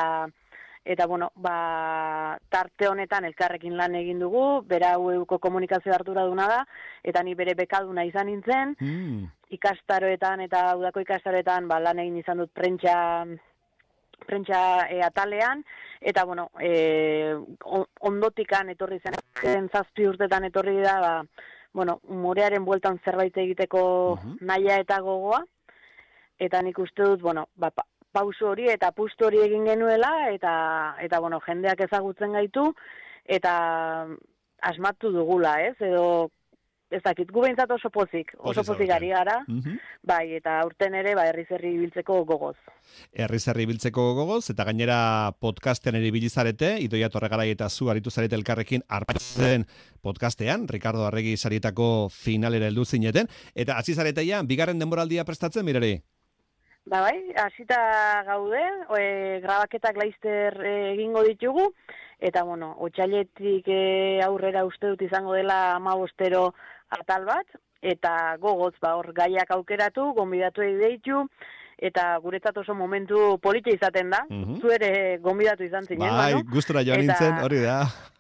eta 0.87 1.07
bueno, 1.07 1.31
ba, 1.35 2.37
tarte 2.49 2.87
honetan 2.87 3.27
elkarrekin 3.27 3.75
lan 3.77 3.95
egin 3.99 4.21
dugu, 4.23 4.61
bera 4.67 4.95
ueuko 4.99 5.39
komunikazio 5.43 5.93
hartura 5.93 6.25
duna 6.25 6.47
da, 6.47 6.61
eta 7.03 7.23
ni 7.23 7.35
bere 7.35 7.55
bekaduna 7.59 8.05
izan 8.07 8.31
nintzen, 8.31 8.75
mm. 8.79 9.27
ikastaroetan 9.57 10.45
eta 10.47 10.63
udako 10.79 11.03
ikastaroetan 11.03 11.67
ba, 11.67 11.81
lan 11.83 11.99
egin 12.03 12.21
izan 12.23 12.43
dut 12.43 12.53
prentsa 12.55 12.97
prentsa 14.25 14.87
e, 14.89 15.01
atalean, 15.03 15.63
eta, 16.01 16.23
bueno, 16.25 16.49
e, 16.59 17.35
ondotikan 18.09 18.69
etorri 18.69 18.99
zen, 18.99 19.69
zazpi 19.71 20.07
urtetan 20.07 20.47
etorri 20.49 20.79
da, 20.81 20.97
ba, 21.01 21.13
bueno, 21.73 21.99
morearen 22.09 22.65
bueltan 22.65 22.99
zerbait 23.05 23.35
egiteko 23.37 23.81
uh 24.17 24.33
naia 24.41 24.79
eta 24.81 24.99
gogoa, 25.01 25.43
eta 26.39 26.61
nik 26.61 26.79
uste 26.79 27.03
dut, 27.03 27.21
bueno, 27.21 27.47
ba, 27.55 27.71
pauso 28.11 28.49
hori 28.49 28.69
eta 28.71 28.91
pustu 28.91 29.27
hori 29.27 29.43
egin 29.43 29.65
genuela, 29.69 30.11
eta, 30.33 30.53
eta 31.01 31.19
bueno, 31.19 31.39
jendeak 31.45 31.83
ezagutzen 31.85 32.33
gaitu, 32.33 32.71
eta 33.25 33.53
asmatu 34.61 35.11
dugula, 35.13 35.57
ez, 35.61 35.75
edo 35.81 36.29
ez 36.89 37.01
dakit, 37.03 37.31
gu 37.31 37.43
behintzat 37.43 37.71
oso 37.75 37.89
pozik, 37.91 38.31
oso 38.37 38.63
pozik 38.63 38.91
ari 38.93 39.09
gara, 39.11 39.41
mhm. 39.47 39.75
bai, 40.07 40.37
eta 40.37 40.57
aurten 40.61 40.95
ere, 40.95 41.15
ba, 41.19 41.25
herri 41.27 41.43
zerri 41.49 41.73
biltzeko 41.81 42.21
gogoz. 42.29 42.55
Herri 43.11 43.39
zerri 43.39 43.67
biltzeko 43.67 44.13
gogoz, 44.15 44.45
eta 44.53 44.63
gainera 44.67 44.99
podcasten 45.43 45.99
eri 45.99 46.11
bilizarete, 46.15 46.77
idoia 46.83 47.11
torregarai 47.11 47.49
eta 47.51 47.69
zu 47.69 47.91
aritu 47.91 48.11
zarete 48.11 48.39
elkarrekin 48.39 48.85
arpatzen 48.87 49.67
podcastean, 50.01 50.67
Ricardo 50.71 51.05
Arregi 51.07 51.35
sarietako 51.37 52.07
finalera 52.13 52.71
heldu 52.71 52.85
zineten, 52.85 53.27
eta 53.55 53.77
hasi 53.77 53.93
zareteia, 53.93 54.43
bigarren 54.43 54.79
denboraldia 54.79 55.27
prestatzen, 55.27 55.67
mirari? 55.67 55.97
Ba 56.87 57.01
bai, 57.03 57.17
hasita 57.35 58.23
gaude, 58.23 58.63
e, 58.95 59.39
grabaketak 59.43 59.97
laizter 59.99 60.55
e, 60.63 60.75
egingo 60.93 61.25
ditugu, 61.25 61.65
eta 62.17 62.45
bueno, 62.47 62.69
otxailetik 62.79 63.67
e, 63.67 64.21
aurrera 64.23 64.63
uste 64.65 64.93
dut 64.93 65.03
izango 65.03 65.35
dela 65.35 65.75
ama 65.75 65.97
bostero 65.99 66.53
atal 66.89 67.25
bat, 67.25 67.45
eta 67.81 68.37
gogoz 68.41 68.73
ba 68.81 68.95
hor 68.97 69.13
gaiak 69.13 69.51
aukeratu, 69.51 70.13
gonbidatu 70.17 70.61
deitu, 70.79 71.23
eta 71.77 72.17
guretzat 72.23 72.57
oso 72.57 72.73
momentu 72.73 73.37
politia 73.41 73.73
izaten 73.73 74.09
da, 74.09 74.25
mm 74.29 74.43
-hmm. 74.43 74.61
zu 74.61 74.71
ere 74.71 75.17
gonbidatu 75.21 75.63
izan 75.63 75.85
zinen, 75.85 76.09
bai, 76.09 76.33
no? 76.33 76.43
gustura 76.51 76.83
joan 76.83 77.05
nintzen, 77.05 77.43
hori 77.43 77.61
da. 77.61 77.81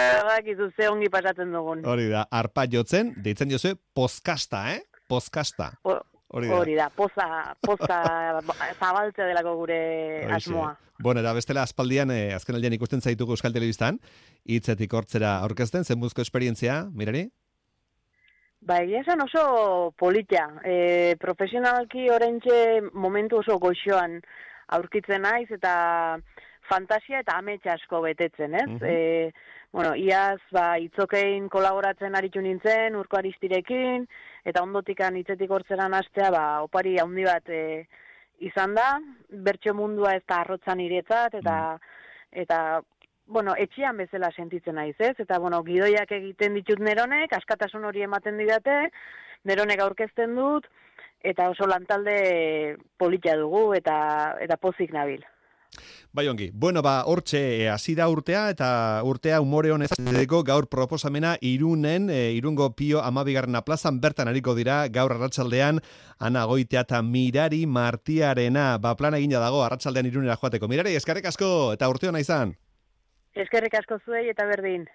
Eta 0.00 0.38
izu 0.46 0.70
ze 0.76 0.88
ongi 0.88 1.08
pasatzen 1.08 1.52
dugun. 1.52 1.84
Hori 1.84 2.08
da, 2.08 2.26
arpa 2.30 2.64
jotzen, 2.70 3.14
deitzen 3.16 3.50
jozu, 3.50 3.74
poskasta, 3.92 4.70
eh? 4.74 4.80
Poskasta. 5.08 5.72
Hori 5.82 6.48
da. 6.48 6.54
Hori 6.54 6.74
da, 6.74 6.88
poza, 6.94 7.54
poza 7.60 7.98
zabaltzea 8.80 9.26
delako 9.26 9.56
gure 9.56 10.26
asmoa. 10.30 10.76
Bueno, 11.00 11.20
eta 11.20 11.32
bestela 11.32 11.62
aspaldian, 11.62 12.10
eh, 12.10 12.34
azken 12.36 12.54
aldean 12.54 12.76
ikusten 12.76 13.00
zaituko 13.00 13.32
Euskal 13.32 13.52
Telebistan, 13.52 13.98
hitzetik 14.44 14.92
hortzera 14.92 15.38
aurkezten, 15.40 15.84
zen 15.84 16.00
buzko 16.00 16.22
esperientzia, 16.22 16.84
mirari? 16.92 17.30
Ba, 18.60 18.82
egia 18.84 19.00
esan 19.00 19.22
oso 19.24 19.92
politia. 19.96 20.46
E, 20.64 21.16
profesionalki 21.20 22.10
orentxe 22.12 22.80
momentu 22.92 23.40
oso 23.40 23.56
goxoan 23.58 24.18
aurkitzen 24.76 25.24
naiz 25.24 25.48
eta 25.56 25.72
fantasia 26.70 27.22
eta 27.24 27.38
ametsa 27.40 27.74
asko 27.74 28.02
betetzen, 28.04 28.54
ez? 28.54 28.68
Mhm. 28.68 28.84
E, 28.84 29.32
bueno, 29.72 29.94
iaz, 29.94 30.40
ba, 30.52 30.76
itzokein 30.82 31.48
kolaboratzen 31.48 32.14
aritu 32.18 32.42
nintzen, 32.42 32.96
urko 32.98 33.18
aristirekin, 33.20 34.06
eta 34.44 34.62
ondotikan 34.66 35.16
hitzetik 35.16 35.50
hortzeran 35.50 35.94
astea, 35.94 36.30
ba, 36.34 36.44
opari 36.66 36.96
handi 36.98 37.26
bat 37.26 37.48
e, 37.48 37.86
izan 38.40 38.74
da, 38.74 38.88
bertso 39.30 39.74
mundua 39.78 40.16
ez 40.18 40.24
da 40.26 40.40
arrotzan 40.42 40.80
iretzat, 40.82 41.36
eta, 41.40 41.56
eta 42.32 42.60
bueno, 43.30 43.54
etxean 43.56 43.96
bezala 44.02 44.30
sentitzen 44.34 44.76
naiz, 44.76 44.96
ez? 44.98 45.14
Eta, 45.22 45.38
bueno, 45.38 45.62
gidoiak 45.64 46.12
egiten 46.18 46.58
ditut 46.58 46.82
neronek, 46.84 47.32
askatasun 47.38 47.86
hori 47.88 48.04
ematen 48.06 48.38
didate, 48.40 48.90
neronek 49.48 49.82
aurkezten 49.86 50.34
dut, 50.36 50.66
eta 51.22 51.50
oso 51.52 51.68
lantalde 51.70 52.76
polita 52.98 53.36
dugu, 53.38 53.70
eta, 53.78 54.00
eta 54.42 54.58
pozik 54.60 54.92
nabil. 54.92 55.22
Bai 56.10 56.26
ongi, 56.26 56.48
bueno 56.50 56.82
ba, 56.82 57.04
hortxe 57.06 57.38
e, 57.38 57.68
hasi 57.70 57.92
da 57.94 58.08
urtea 58.10 58.48
eta 58.50 58.68
urtea 59.06 59.38
umore 59.40 59.70
honez 59.70 59.90
gaur 60.26 60.66
proposamena 60.66 61.36
irunen, 61.40 62.08
e, 62.10 62.32
irungo 62.34 62.72
pio 62.74 63.00
amabigarrena 63.00 63.62
plazan 63.62 64.00
bertan 64.00 64.26
hariko 64.26 64.56
dira 64.58 64.88
gaur 64.88 65.12
arratsaldean 65.14 65.78
ana 66.18 66.44
goitea 66.46 66.80
eta 66.80 67.02
mirari 67.02 67.66
martiarena, 67.66 68.78
ba 68.78 68.96
plan 68.96 69.14
egina 69.14 69.38
dago 69.38 69.62
arratsaldean 69.62 70.06
irunera 70.06 70.36
joateko. 70.36 70.66
Mirari, 70.66 70.96
eskarrik 70.96 71.30
asko 71.30 71.72
eta 71.78 71.88
urte 71.88 72.10
hona 72.10 72.18
izan. 72.18 72.56
Eskerrik 73.34 73.74
asko 73.78 73.98
zuei 74.04 74.28
eta 74.30 74.46
berdin. 74.46 74.86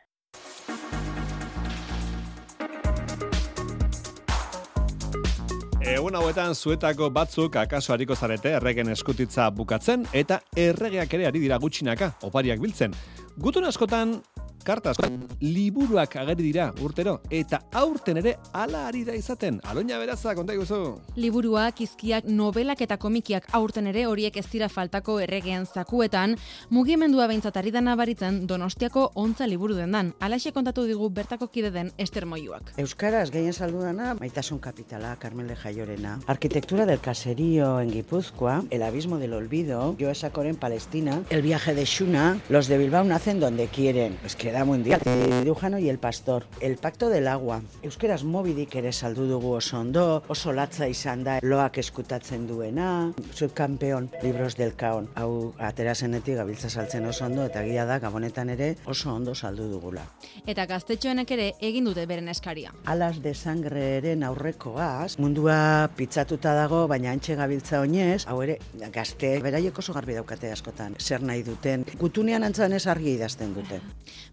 Egun 5.85 6.15
hauetan 6.17 6.55
zuetako 6.55 7.11
batzuk 7.13 7.55
akaso 7.61 7.93
hariko 7.93 8.15
zarete 8.15 8.55
erregen 8.57 8.89
eskutitza 8.89 9.51
bukatzen 9.53 10.07
eta 10.13 10.39
erregeak 10.57 11.13
ere 11.13 11.27
ari 11.29 11.43
dira 11.43 11.59
gutxinaka 11.61 12.09
opariak 12.25 12.59
biltzen. 12.59 12.95
Gutun 13.37 13.69
askotan 13.69 14.17
karta 14.65 14.91
askotan 14.91 15.21
liburuak 15.41 16.15
ageri 16.17 16.43
dira 16.47 16.65
urtero 16.81 17.19
eta 17.29 17.61
aurten 17.71 18.17
ere 18.21 18.35
hala 18.53 18.87
ari 18.87 19.03
da 19.05 19.13
izaten. 19.15 19.59
Aloina 19.63 19.99
beraza 20.01 20.33
konta 20.35 20.55
iguzu. 20.57 20.79
Liburuak, 21.15 21.81
izkiak, 21.85 22.25
novelak 22.25 22.81
eta 22.81 22.97
komikiak 22.97 23.47
aurten 23.53 23.87
ere 23.91 24.05
horiek 24.09 24.37
ez 24.41 24.45
dira 24.51 24.69
faltako 24.69 25.19
erregean 25.21 25.67
zakuetan, 25.69 26.35
mugimendua 26.69 27.27
behintzat 27.29 27.57
ari 27.61 27.71
da 27.71 27.81
nabaritzen 27.85 28.45
Donostiako 28.49 29.11
ontza 29.21 29.47
liburu 29.47 29.77
dendan. 29.77 30.13
Alaxe 30.19 30.51
kontatu 30.55 30.85
digu 30.89 31.09
bertako 31.09 31.47
kide 31.53 31.71
den 31.71 31.91
Ester 32.01 32.25
Moiuak. 32.25 32.73
Euskaraz 32.81 33.29
gehien 33.31 33.53
saldu 33.53 33.83
dana, 33.85 34.13
Maitasun 34.19 34.59
Kapitala, 34.59 35.15
Carmen 35.21 35.47
de 35.47 35.55
Jaiorena. 35.55 36.19
Arquitectura 36.27 36.85
del 36.85 36.99
caserío 36.99 37.79
en 37.81 37.91
Guipúzcoa, 37.91 38.63
El 38.71 38.83
abismo 38.83 39.19
del 39.19 39.33
olvido, 39.33 39.95
Joe 39.99 40.15
Sacor 40.15 40.47
en 40.47 40.55
Palestina, 40.55 41.21
El 41.29 41.41
viaje 41.41 41.75
de 41.75 41.85
Shuna, 41.85 42.39
Los 42.49 42.67
de 42.67 42.77
Bilbao 42.77 43.03
nacen 43.03 43.39
donde 43.39 43.67
quieren, 43.67 44.17
Es 44.25 44.35
que 44.35 44.54
da 44.55 44.63
mundial, 44.63 45.01
Dibujano 45.43 45.79
y 45.79 45.89
el 45.89 45.99
pastor, 45.99 46.45
El 46.61 46.77
pacto 46.77 47.09
del 47.09 47.27
agua. 47.27 47.61
Euskeraz 47.83 48.23
mobidik 48.23 48.75
ere 48.79 48.93
saldu 48.93 49.25
dugu 49.27 49.51
oso 49.57 49.81
ondo, 49.81 50.23
oso 50.31 50.53
latza 50.55 50.87
izan 50.87 51.25
da, 51.25 51.39
loak 51.43 51.77
eskutatzen 51.81 52.47
duena, 52.47 53.11
subkampeon, 53.35 54.07
libros 54.23 54.55
del 54.55 54.71
kaon. 54.79 55.09
Hau, 55.19 55.51
atera 55.59 55.93
zenetik 55.93 56.37
gabiltza 56.39 56.69
saltzen 56.69 57.05
oso 57.05 57.25
ondo, 57.25 57.43
eta 57.43 57.65
gila 57.67 57.83
da, 57.85 57.99
gabonetan 57.99 58.53
ere 58.53 58.77
oso 58.85 59.11
ondo 59.11 59.35
saldu 59.35 59.67
dugula. 59.67 60.05
Eta 60.47 60.65
gaztetxoenek 60.71 61.35
ere 61.35 61.49
egin 61.59 61.91
dute 61.91 62.07
beren 62.07 62.31
eskaria. 62.31 62.71
Alas 62.85 63.19
de 63.21 63.35
sangreren 63.35 64.23
aurrekoaz, 64.23 65.17
mundua 65.19 65.89
pitzatuta 65.97 66.55
dago, 66.55 66.85
baina 66.87 67.11
antxe 67.11 67.35
gabiltza 67.35 67.81
oinez, 67.83 68.23
hau 68.25 68.39
ere, 68.47 68.61
gazte, 68.95 69.35
beraiek 69.43 69.83
oso 69.83 69.91
garbi 69.93 70.15
daukate 70.15 70.55
askotan, 70.55 70.95
zer 70.95 71.21
nahi 71.21 71.43
duten. 71.43 71.83
Gutunean 71.99 72.47
antzanez 72.47 72.85
argi 72.87 73.17
idazten 73.19 73.51
dute. 73.59 73.83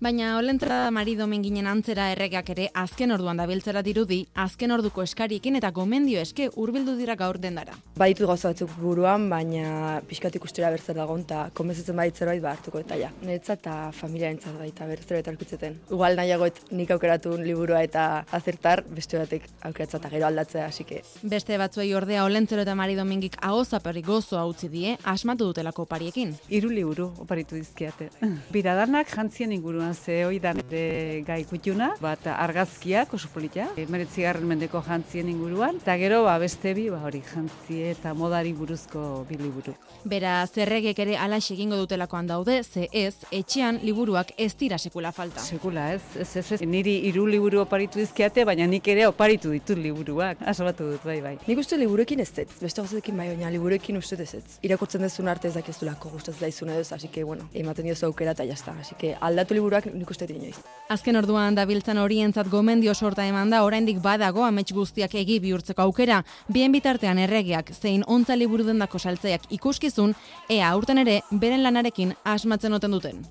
Baina 0.02 0.12
olentzera 0.20 0.90
mari 0.90 1.14
domenginen 1.16 1.66
antzera 1.66 2.11
erregeak 2.12 2.51
ere 2.51 2.68
azken 2.75 3.12
orduan 3.14 3.38
dabiltzera 3.40 3.83
dirudi, 3.83 4.27
azken 4.35 4.70
orduko 4.70 5.03
eskariekin 5.03 5.57
eta 5.57 5.70
gomendio 5.70 6.20
eske 6.20 6.51
hurbildu 6.55 6.96
dira 6.98 7.14
gaur 7.16 7.38
dendara. 7.38 7.72
Baditu 7.96 8.27
gauza 8.27 8.51
batzuk 8.51 8.70
buruan, 8.81 9.29
baina 9.31 10.03
pixkat 10.09 10.37
ikustera 10.37 10.70
berzer 10.70 10.96
dagoen 10.96 11.22
eta 11.25 11.48
konbenzitzen 11.55 11.96
badit 11.96 12.16
zerbait 12.16 12.42
ba 12.42 12.53
hartuko 12.53 12.81
eta 12.83 12.98
ja. 13.01 13.11
Niretzat 13.22 13.62
eta 13.62 13.92
familiarentzat 13.92 14.59
baita 14.59 14.87
berez 14.87 15.07
zerbait 15.07 15.29
aurkitzeten. 15.33 15.79
Igual 15.90 16.16
nahiagoet 16.16 16.61
nik 16.72 16.90
aukeratu 16.90 17.37
liburua 17.38 17.83
eta 17.83 18.25
azertar 18.31 18.85
beste 18.88 19.18
batek 19.18 19.48
aukeratza 19.62 19.98
eta 20.03 20.11
gero 20.11 20.27
aldatzea, 20.27 20.66
así 20.66 20.85
que 20.85 21.03
Beste 21.22 21.57
batzuei 21.59 21.94
ordea 21.94 22.25
olentzero 22.25 22.62
eta 22.66 22.75
mari 22.75 22.96
domengik 22.98 23.38
agozaperi 23.40 24.03
gozoa 24.03 24.44
utzi 24.51 24.68
die, 24.68 24.96
asmatu 25.05 25.46
dutelako 25.53 25.87
pariekin. 25.87 26.35
Hiru 26.51 26.68
liburu 26.70 27.12
oparitu 27.22 27.55
dizkiate. 27.55 28.11
Biradanak 28.53 29.09
jantzien 29.14 29.53
inguruan 29.53 29.94
ze 30.02 30.24
hoi 30.26 30.38
da 30.42 30.52
nire 30.56 31.22
gai 31.26 31.42
kutxuna, 31.46 31.92
bat 32.02 32.26
argazkiak 32.26 33.12
oso 33.14 33.28
polita, 33.32 33.68
emeretzigarren 33.78 34.46
mendeko 34.48 34.82
jantzien 34.82 35.28
inguruan, 35.30 35.78
eta 35.82 35.94
gero 36.00 36.22
ba, 36.26 36.34
beste 36.42 36.72
bi, 36.74 36.88
ba, 36.90 36.98
hori 37.06 37.22
jantzie 37.22 37.92
eta 37.92 38.14
modari 38.18 38.52
buruzko 38.56 39.24
bi 39.28 39.38
liburu. 39.38 39.74
Bera, 40.08 40.40
zerregek 40.46 40.98
ere 41.04 41.16
alax 41.22 41.52
egingo 41.54 41.78
dutelakoan 41.78 42.26
daude, 42.26 42.58
ze 42.64 42.88
ez, 42.92 43.14
etxean 43.30 43.78
liburuak 43.86 44.32
ez 44.36 44.50
dira 44.58 44.78
sekula 44.78 45.12
falta. 45.12 45.44
Sekula, 45.44 45.92
ez, 45.94 46.02
ez, 46.18 46.28
ez, 46.36 46.46
ez. 46.56 46.60
Niri 46.66 46.96
hiru 47.08 47.26
liburu 47.30 47.62
oparitu 47.62 48.00
dizkiate, 48.02 48.44
baina 48.48 48.66
nik 48.66 48.88
ere 48.88 49.06
oparitu 49.06 49.54
ditut 49.54 49.78
liburuak. 49.78 50.42
Asmatu 50.52 50.90
dut, 50.94 51.06
bai, 51.06 51.20
bai. 51.22 51.36
Nik 51.46 51.62
uste 51.62 51.78
liburuekin 51.78 52.24
ez 52.24 52.30
dut, 52.34 52.56
beste 52.60 52.82
gauzatekin 52.82 53.22
bai, 53.22 53.28
baina 53.36 53.52
liburuekin 53.54 54.00
uste 54.02 54.18
ez 54.22 54.34
ez. 54.40 54.58
Irakurtzen 54.66 55.06
dezun 55.06 55.30
arte 55.30 55.48
ez 55.48 55.54
dakizulako 55.54 56.10
gustatzen 56.16 56.48
daizun 56.48 56.74
edo, 56.74 56.82
así 56.96 57.08
que 57.08 57.24
bueno, 57.24 57.48
ematen 57.54 57.86
diozu 57.86 58.06
aukera 58.10 58.34
eta 58.34 58.46
jazta. 58.48 58.74
Así 58.80 58.96
que 58.98 59.14
aldatu 59.20 59.54
liburuak 59.54 59.91
nik 59.92 60.11
uste 60.11 60.26
inoiz. 60.31 60.57
Azken 60.92 61.16
orduan 61.16 61.55
dabiltzan 61.55 61.98
horientzat 61.98 62.48
gomendio 62.52 62.94
sorta 62.94 63.26
eman 63.26 63.50
da 63.50 63.62
oraindik 63.64 64.00
badago 64.02 64.44
amets 64.44 64.72
guztiak 64.72 65.14
egi 65.14 65.38
bihurtzeko 65.40 65.83
aukera, 65.83 66.22
bien 66.48 66.72
bitartean 66.72 67.18
erregeak 67.18 67.72
zein 67.74 68.05
ontza 68.07 68.37
liburu 68.37 68.64
dendako 68.64 68.98
saltzaiak 68.98 69.46
ikuskizun, 69.50 70.16
ea 70.48 70.68
aurten 70.70 70.98
ere 70.98 71.20
beren 71.31 71.62
lanarekin 71.62 72.14
asmatzen 72.24 72.72
oten 72.81 72.98
duten. 72.98 73.24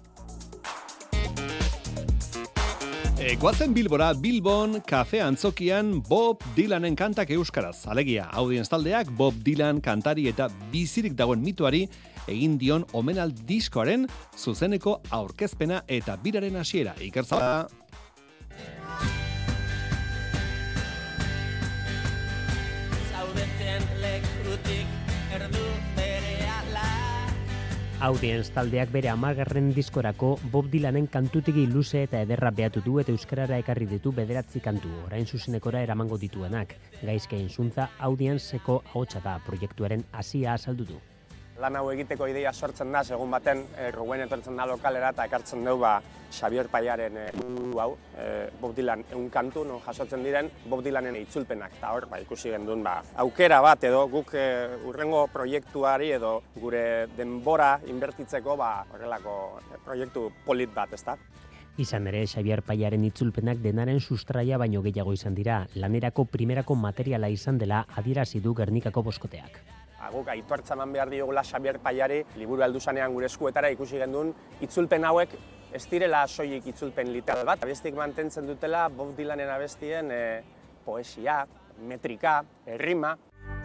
E, 3.21 3.35
guazen 3.37 3.69
Bilbora, 3.69 4.15
Bilbon, 4.17 4.79
kafe 4.81 5.19
antzokian 5.21 5.99
Bob 6.07 6.41
Dylanen 6.55 6.95
kantak 6.97 7.29
euskaraz. 7.29 7.83
Alegia, 7.85 8.23
audienz 8.33 8.65
taldeak 8.71 9.11
Bob 9.13 9.35
Dylan 9.45 9.77
kantari 9.77 10.25
eta 10.31 10.47
bizirik 10.71 11.13
dagoen 11.13 11.43
mituari 11.45 11.83
egin 12.27 12.57
dion 12.61 12.85
omenal 12.93 13.33
diskoaren 13.47 14.07
zuzeneko 14.37 14.99
aurkezpena 15.09 15.83
eta 15.87 16.17
biraren 16.17 16.57
hasiera. 16.61 16.95
Ikertza 17.01 17.67
Zaudeten 23.11 23.87
lekutik 24.01 24.87
erdu 25.35 25.65
berehala 25.95 26.87
Audience 28.01 28.49
taldeak 28.53 28.89
bere 28.89 29.11
amargarren 29.11 29.69
diskorako 29.75 30.31
Bob 30.51 30.71
Dylanen 30.73 31.05
kantutegi 31.07 31.67
luze 31.69 32.01
eta 32.07 32.23
ederra 32.25 32.49
behatu 32.49 32.81
du 32.85 32.97
eta 32.99 33.13
euskarara 33.13 33.59
ekarri 33.61 33.85
ditu 33.85 34.11
bederatzi 34.11 34.59
kantu, 34.59 34.89
orain 35.05 35.27
zuzenekora 35.27 35.83
eramango 35.85 36.17
dituenak. 36.17 36.73
Gaizkein 37.03 37.47
zuntza 37.49 37.91
audienzeko 37.99 38.81
ahotsa 38.89 39.21
da 39.23 39.37
proiektuaren 39.45 40.05
hasia 40.11 40.57
azaldu 40.57 40.89
du. 40.95 41.01
Lan 41.61 41.77
hau 41.77 41.91
egiteko 41.93 42.27
ideia 42.29 42.51
sortzen 42.53 42.91
da, 42.91 43.03
segun 43.05 43.31
baten 43.31 43.61
e, 43.77 43.91
Rubén 43.93 44.25
etortzen 44.25 44.57
da 44.57 44.65
lokalera 44.65 45.11
eta 45.13 45.27
ekartzen 45.29 45.63
dugu 45.65 45.83
ba, 45.83 45.93
Xavier 46.31 46.69
Paiaren 46.71 47.17
e, 47.21 47.25
hau, 47.83 47.91
e, 48.17 48.27
Bob 48.61 48.73
Dylan 48.75 49.03
egun 49.11 49.29
kantu, 49.33 49.63
no, 49.67 49.79
jasotzen 49.85 50.23
diren 50.25 50.49
Bob 50.65 50.81
Dylanen 50.83 51.19
itzulpenak. 51.21 51.75
Eta 51.77 51.91
hor, 51.93 52.07
ba, 52.09 52.21
ikusi 52.23 52.53
gendun, 52.53 52.81
ba, 52.83 52.97
aukera 53.23 53.61
bat 53.61 53.83
edo 53.87 54.07
guk 54.11 54.33
e, 54.33 54.45
urrengo 54.89 55.27
proiektuari 55.33 56.11
edo 56.17 56.39
gure 56.57 56.83
denbora 57.17 57.75
inbertitzeko 57.91 58.57
ba, 58.57 58.73
horrelako 58.93 59.35
proiektu 59.85 60.29
polit 60.45 60.73
bat, 60.73 60.97
ezta? 60.97 61.17
Izan 61.79 62.09
ere, 62.11 62.25
Xavier 62.27 62.61
Paiaren 62.67 63.05
itzulpenak 63.07 63.61
denaren 63.63 64.01
sustraia 64.01 64.57
baino 64.59 64.81
gehiago 64.83 65.13
izan 65.15 65.37
dira, 65.37 65.61
lanerako 65.75 66.25
primerako 66.33 66.75
materiala 66.75 67.29
izan 67.31 67.61
dela 67.61 67.85
adierazi 67.95 68.41
du 68.43 68.53
Gernikako 68.57 69.05
boskoteak. 69.07 69.61
Guk 70.09 70.27
aitortza 70.33 70.73
eman 70.73 70.93
behar 70.93 71.09
diogula 71.09 71.43
Xavier 71.43 71.79
Paiari 71.79 72.23
liburu 72.35 72.79
zanean 72.79 73.13
gure 73.13 73.25
eskuetara 73.25 73.69
ikusi 73.69 73.97
gendun 73.97 74.33
itzulpen 74.61 75.03
hauek 75.05 75.35
ez 75.73 75.87
direla 75.87 76.25
soilik 76.27 76.67
itzulpen 76.67 77.11
literal 77.13 77.45
bat. 77.45 77.63
Abestik 77.63 77.95
mantentzen 77.95 78.47
dutela 78.47 78.89
Bob 78.89 79.15
Dylanen 79.15 79.49
abestien 79.49 80.11
e, 80.11 80.41
poesia, 80.85 81.45
metrika, 81.87 82.43
errima. 82.65 83.15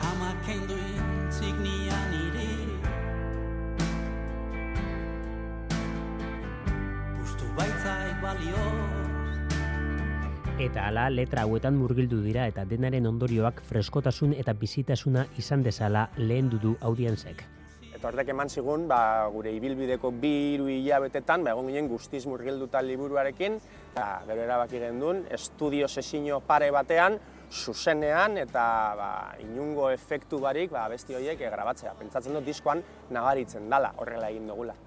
Ama 0.00 0.34
Gustu 7.16 7.46
baitzait 7.56 8.22
balioz 8.22 8.95
Eta 10.56 10.86
hala 10.88 11.10
letra 11.12 11.42
hauetan 11.44 11.74
murgildu 11.76 12.22
dira 12.24 12.46
eta 12.48 12.62
denaren 12.64 13.04
ondorioak 13.04 13.58
freskotasun 13.68 14.30
eta 14.40 14.54
bizitasuna 14.56 15.26
izan 15.36 15.60
dezala 15.66 16.06
lehen 16.16 16.48
dudu 16.48 16.72
audientzek. 16.80 17.42
Eta 17.90 18.08
horrek 18.08 18.30
eman 18.32 18.48
zigun, 18.48 18.86
ba, 18.88 19.28
gure 19.34 19.52
ibilbideko 19.52 20.14
bi 20.22 20.32
hiru 20.54 20.70
hilabetetan, 20.72 21.44
ba, 21.44 21.52
egon 21.52 21.68
ginen 21.68 21.92
guztiz 21.92 22.22
murgilduta 22.24 22.80
liburuarekin, 22.80 23.60
eta 23.92 24.08
gero 24.30 24.46
erabaki 24.46 24.80
gendun, 24.80 25.26
estudio 25.36 25.92
sesino 25.92 26.40
pare 26.40 26.72
batean, 26.72 27.20
zuzenean 27.52 28.40
eta 28.40 28.66
ba, 28.96 29.12
inungo 29.44 29.90
efektu 29.92 30.40
barik 30.40 30.72
ba, 30.72 30.88
besti 30.88 31.20
horiek 31.20 31.40
eh, 31.40 31.52
grabatzea. 31.52 31.92
Pentsatzen 32.00 32.32
dut 32.32 32.48
diskoan 32.48 32.80
nagaritzen 33.12 33.68
dala 33.68 33.92
horrela 34.00 34.32
egin 34.32 34.48
dugula. 34.48 34.85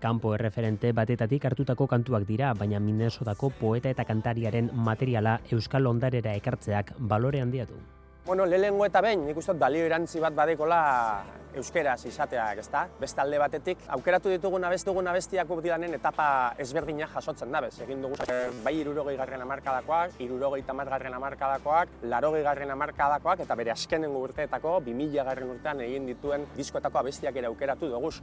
Kanpo 0.00 0.32
erreferente 0.34 0.94
batetatik 0.96 1.44
hartutako 1.44 1.86
kantuak 1.86 2.24
dira, 2.24 2.54
baina 2.56 2.80
Minnesotako 2.80 3.50
poeta 3.60 3.92
eta 3.92 4.06
kantariaren 4.08 4.70
materiala 4.72 5.40
Euskal 5.52 5.86
Ondarera 5.86 6.32
ekartzeak 6.40 6.94
balore 6.98 7.42
handia 7.44 7.66
du. 7.68 7.76
Bueno, 8.24 8.46
lehenengo 8.46 8.84
eta 8.86 9.00
behin, 9.04 9.26
nik 9.26 9.36
uste 9.40 9.52
balio 9.58 9.84
erantzi 9.84 10.20
bat 10.22 10.34
badekola 10.36 10.80
euskeraz 11.56 11.98
izateak, 12.06 12.60
ezta? 12.62 12.82
Beste 13.00 13.20
alde 13.20 13.38
batetik, 13.42 13.80
aukeratu 13.96 14.30
ditugun 14.32 14.64
abesti 14.64 14.88
dugun 14.90 15.08
abestiak 15.10 15.48
dilanen 15.64 15.96
etapa 15.96 16.26
ezberdina 16.62 17.08
jasotzen 17.10 17.50
da, 17.52 17.60
bez. 17.64 17.72
Egin 17.84 18.04
dugu 18.04 18.16
eh, 18.28 18.50
bai 18.64 18.74
irurogei 18.78 19.16
garren 19.16 19.42
amarkadakoak, 19.42 20.20
irurogei 20.20 20.62
tamargarren 20.68 21.16
amarkadakoak, 21.16 21.96
larogei 22.12 22.42
garren 22.46 22.70
amarkadakoak, 22.70 23.40
eta 23.44 23.56
bere 23.56 23.72
askenengo 23.72 24.22
urteetako, 24.28 24.78
2000 24.86 25.26
garren 25.26 25.56
urtean 25.56 25.80
egin 25.88 26.06
dituen 26.12 26.46
diskoetako 26.56 27.02
abestiak 27.02 27.36
ere 27.36 27.50
aukeratu 27.50 27.90
dugu. 27.90 28.14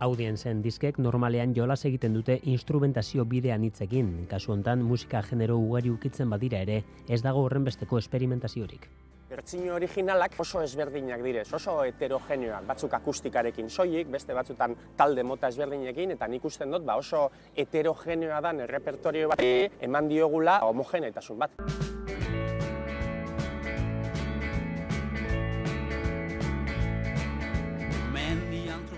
Audienzen 0.00 0.62
diskek 0.64 0.96
normalean 0.98 1.52
jolas 1.52 1.82
egiten 1.84 2.14
dute 2.16 2.38
instrumentazio 2.48 3.26
bidean 3.28 3.66
hitzekin. 3.68 4.08
Kasu 4.30 4.54
hontan 4.54 4.80
musika 4.80 5.20
genero 5.26 5.58
ugari 5.60 5.92
ukitzen 5.92 6.30
badira 6.32 6.62
ere, 6.64 6.78
ez 7.08 7.20
dago 7.20 7.42
horren 7.44 7.66
besteko 7.68 7.98
esperimentaziorik. 8.00 8.88
Bertsino 9.30 9.74
originalak 9.76 10.38
oso 10.40 10.62
ezberdinak 10.64 11.20
direz, 11.22 11.44
oso 11.54 11.76
heterogeneoak, 11.84 12.64
batzuk 12.72 12.96
akustikarekin 12.96 13.68
soilik, 13.70 14.08
beste 14.10 14.34
batzutan 14.34 14.74
talde 14.96 15.22
mota 15.22 15.52
ezberdinekin, 15.52 16.16
eta 16.16 16.26
nik 16.32 16.48
usten 16.48 16.72
dut 16.72 16.88
ba 16.88 16.96
oso 16.98 17.28
heterogeneoa 17.54 18.40
dan 18.40 18.64
errepertorio 18.64 19.28
bat 19.34 19.44
eman 19.44 20.08
diogula 20.08 20.58
homogeneitasun 20.66 21.44
bat. 21.44 22.19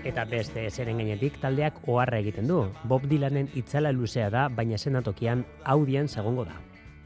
Eta 0.03 0.25
beste 0.27 0.65
zeren 0.67 0.97
gainetik 0.99 1.37
taldeak 1.39 1.77
oharra 1.87 2.17
egiten 2.19 2.49
du. 2.51 2.57
Bob 2.91 3.05
Dylanen 3.07 3.47
itzala 3.55 3.93
luzea 3.95 4.27
da, 4.33 4.49
baina 4.51 4.75
senatokian 4.75 5.45
audien 5.73 6.09
segongo 6.11 6.43
da. 6.49 6.57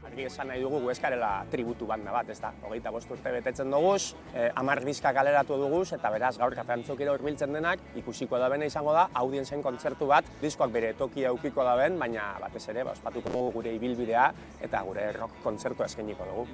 Argi 0.08 0.24
esan 0.26 0.50
nahi 0.50 0.64
dugu 0.64 0.80
eskarela 0.90 1.28
tributu 1.52 1.86
banda 1.86 2.10
bat, 2.10 2.32
ez 2.34 2.40
da. 2.42 2.50
Hogeita 2.66 2.90
bost 2.90 3.12
urte 3.14 3.30
betetzen 3.30 3.70
duguz, 3.70 4.16
eh, 4.34 4.48
amar 4.58 4.82
diska 4.82 5.12
kaleratu 5.14 5.60
duguz, 5.62 5.92
eta 5.94 6.10
beraz 6.10 6.32
gaur 6.42 6.58
kafeantzokira 6.58 7.14
urbiltzen 7.14 7.54
denak, 7.54 7.86
ikusiko 8.02 8.42
da 8.42 8.50
bena 8.50 8.66
izango 8.66 8.96
da, 8.96 9.06
audienzen 9.22 9.62
kontzertu 9.62 10.10
bat, 10.10 10.26
diskoak 10.42 10.74
bere 10.74 10.92
tokia 10.98 11.32
ukiko 11.32 11.62
da 11.62 11.76
ben, 11.78 12.00
baina 12.02 12.32
batez 12.42 12.66
ere, 12.74 12.82
ba, 12.82 12.98
ospatuko 12.98 13.30
dugu 13.30 13.58
gure 13.60 13.78
ibilbidea, 13.78 14.32
eta 14.60 14.82
gure 14.90 15.12
rock 15.20 15.38
kontzertu 15.46 15.86
eskainiko 15.86 16.26
dugu. 16.32 16.48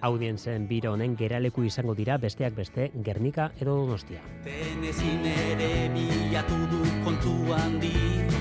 Audienzen 0.00 0.66
biro 0.68 0.92
honen 0.92 1.16
geraleku 1.16 1.64
izango 1.64 1.94
dira 1.94 2.18
besteak 2.18 2.54
beste 2.56 2.90
Gernika 3.04 3.50
edo 3.60 3.76
Donostia. 3.82 4.20
Tenezin 4.44 5.24
ere 5.32 5.70
bilatu 5.94 6.58
du 6.72 6.82
kontu 7.04 7.34
handiz. 7.56 8.34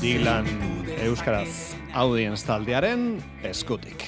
Dylan 0.00 0.48
Euskaraz 1.04 1.76
Audience 1.92 2.46
taldearen 2.46 3.18
eskutik. 3.44 4.06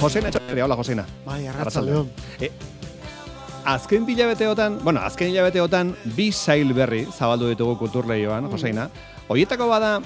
Josena 0.00 0.30
Etxaberria, 0.30 0.64
hola 0.64 0.76
Josena. 0.80 1.04
Bai, 1.26 1.46
arratsaldeon. 1.46 2.08
E, 2.40 2.48
azken 3.64 4.06
bilabeteotan, 4.06 4.78
bueno, 4.84 5.00
azken 5.00 5.28
hilabeteotan 5.30 5.94
bi 6.16 6.30
sail 6.32 6.72
berri 6.74 7.06
zabaldu 7.16 7.48
ditugu 7.48 7.76
kulturleioan, 7.78 8.44
Mm. 8.44 8.50
Joseina. 8.50 8.88
Hoietako 9.28 9.68
bada, 9.68 10.00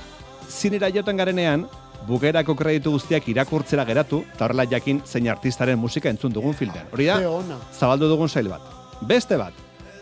zinera 0.49 0.90
joten 0.90 1.17
garenean, 1.17 1.67
bukerako 2.07 2.55
kreditu 2.55 2.90
guztiak 2.90 3.29
irakurtzera 3.29 3.85
geratu, 3.85 4.25
eta 4.35 4.45
horrela 4.45 4.67
jakin 4.69 5.01
zein 5.07 5.29
artistaren 5.29 5.79
musika 5.79 6.11
entzun 6.11 6.33
dugun 6.33 6.55
fildean. 6.55 6.87
Hori 6.93 7.07
da, 7.07 7.21
zabaldu 7.73 8.09
dugun 8.09 8.29
sail 8.29 8.49
bat. 8.49 8.61
Beste 9.01 9.37
bat, 9.37 9.53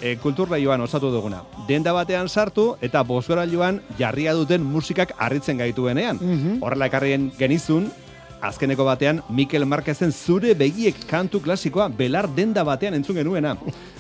e, 0.01 0.17
kulturleioan 0.17 0.81
osatu 0.81 1.11
duguna. 1.13 1.43
Denda 1.69 1.93
batean 1.93 2.29
sartu 2.29 2.77
eta 2.83 3.03
bosgorailuan 3.03 3.81
jarria 3.99 4.35
duten 4.35 4.63
musikak 4.65 5.15
harritzen 5.19 5.59
gaituenean. 5.59 6.19
Mhm. 6.21 6.63
Horrela 6.63 6.87
ekarrien 6.87 7.31
genizun, 7.39 7.93
azkeneko 8.43 8.85
batean 8.85 9.23
Mikel 9.31 9.65
Marquezen 9.67 10.13
zure 10.13 10.55
begiek 10.59 10.99
kantu 11.09 11.41
klasikoa 11.45 11.89
belar 11.89 12.29
denda 12.37 12.65
batean 12.67 12.99
entzun 12.99 13.17
genuena. 13.21 13.55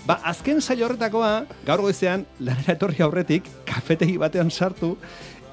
Ba, 0.06 0.18
azken 0.26 0.60
saio 0.60 0.88
horretakoa, 0.88 1.44
gaur 1.66 1.84
goizean, 1.84 2.26
lanera 2.40 2.74
etorri 2.74 3.04
aurretik, 3.06 3.46
kafetegi 3.68 4.18
batean 4.18 4.50
sartu, 4.50 4.96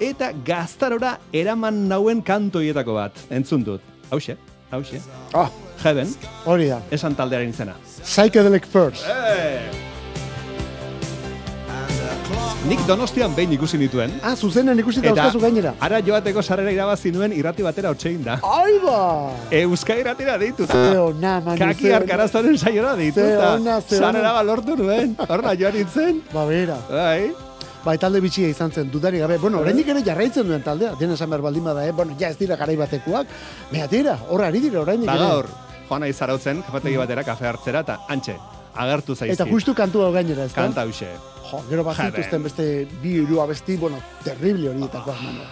eta 0.01 0.31
gaztarora 0.45 1.17
eraman 1.33 1.85
nauen 1.89 2.23
kantoietako 2.25 2.97
bat, 2.97 3.25
entzun 3.29 3.65
dut. 3.67 3.85
Hauxe, 4.09 4.37
hauxe. 4.71 5.03
Ah, 5.37 5.51
Heaven. 5.83 6.09
Hori 6.49 6.71
da. 6.71 6.81
Esan 6.91 7.15
taldearen 7.15 7.53
izena. 7.53 7.77
Psychedelic 8.01 8.67
First. 8.67 9.05
Eh! 9.05 9.88
Nik 12.67 12.81
donostian 12.83 13.31
behin 13.37 13.53
ikusi 13.55 13.77
nituen. 13.79 14.11
Ah, 14.21 14.35
zuzenean 14.35 14.77
ikusi 14.81 14.99
dauzkazu 15.01 15.39
gainera. 15.39 15.71
ara 15.79 16.01
joateko 16.03 16.41
sarrera 16.43 16.71
irabazi 16.75 17.11
nuen 17.11 17.31
irrati 17.31 17.63
batera 17.63 17.89
otxein 17.95 18.19
da. 18.25 18.35
Aiba! 18.43 19.31
Euska 19.61 19.95
irratira 19.95 20.35
dituta. 20.37 20.73
Ze 20.75 20.97
ona, 20.99 21.39
manu, 21.39 21.57
Kaki 21.57 21.91
arkarazaren 21.95 22.57
saiora 22.57 22.95
Ze 22.95 23.01
dituta. 23.05 23.53
ona, 23.55 23.79
ze 23.81 23.95
ona. 23.97 24.05
Sarrera 24.05 24.33
balortu 24.33 24.75
nuen. 24.75 25.15
Horra 25.27 25.55
joan 25.55 25.73
nintzen. 25.79 26.21
Ba, 26.33 26.43
bera. 26.45 26.77
Bai. 26.89 27.31
Bai, 27.85 27.95
talde 27.97 28.19
bitxia 28.19 28.49
izan 28.51 28.71
zen, 28.75 28.91
dudari 28.91 29.19
gabe. 29.23 29.37
Bueno, 29.39 29.59
oraindik 29.63 29.87
ere 29.87 30.03
jarraitzen 30.03 30.45
duen 30.45 30.61
taldea. 30.61 30.93
Dena 30.99 31.13
esan 31.15 31.29
behar 31.31 31.41
baldin 31.47 31.63
bada, 31.63 31.87
eh? 31.87 31.93
Bueno, 31.95 32.13
ja 32.19 32.27
ez 32.27 32.37
dira 32.37 32.57
garai 32.59 32.75
batekuak. 32.75 33.25
Mea 33.71 33.87
tira, 33.87 34.17
horra 34.27 34.47
ari 34.51 34.59
dira 34.59 34.81
oraindik 34.81 35.07
Ba 35.07 35.15
ere. 35.15 35.23
gaur, 35.31 35.47
joan 35.87 36.01
nahi 36.03 36.11
zarautzen, 36.13 36.61
kafetegi 36.67 36.97
batera, 36.99 37.23
kafe 37.23 37.47
hartzera, 37.47 37.79
eta 37.87 38.01
antxe, 38.09 38.35
agertu 38.75 39.15
zaizkit. 39.15 39.39
Eta 39.39 39.47
justu 39.49 39.73
kantu 39.73 40.03
hau 40.03 40.11
gainera, 40.11 40.43
ez 40.43 40.51
da? 40.53 40.61
Kanta 40.61 40.81
hause. 40.83 41.07
Jo, 41.49 41.63
gero 41.69 41.83
bazituzten 41.87 42.43
beste 42.45 42.65
bi 43.01 43.15
hiru 43.23 43.41
abesti, 43.41 43.77
bueno, 43.81 43.97
terrible 44.23 44.69
horietakoak, 44.69 45.21
mano. 45.25 45.49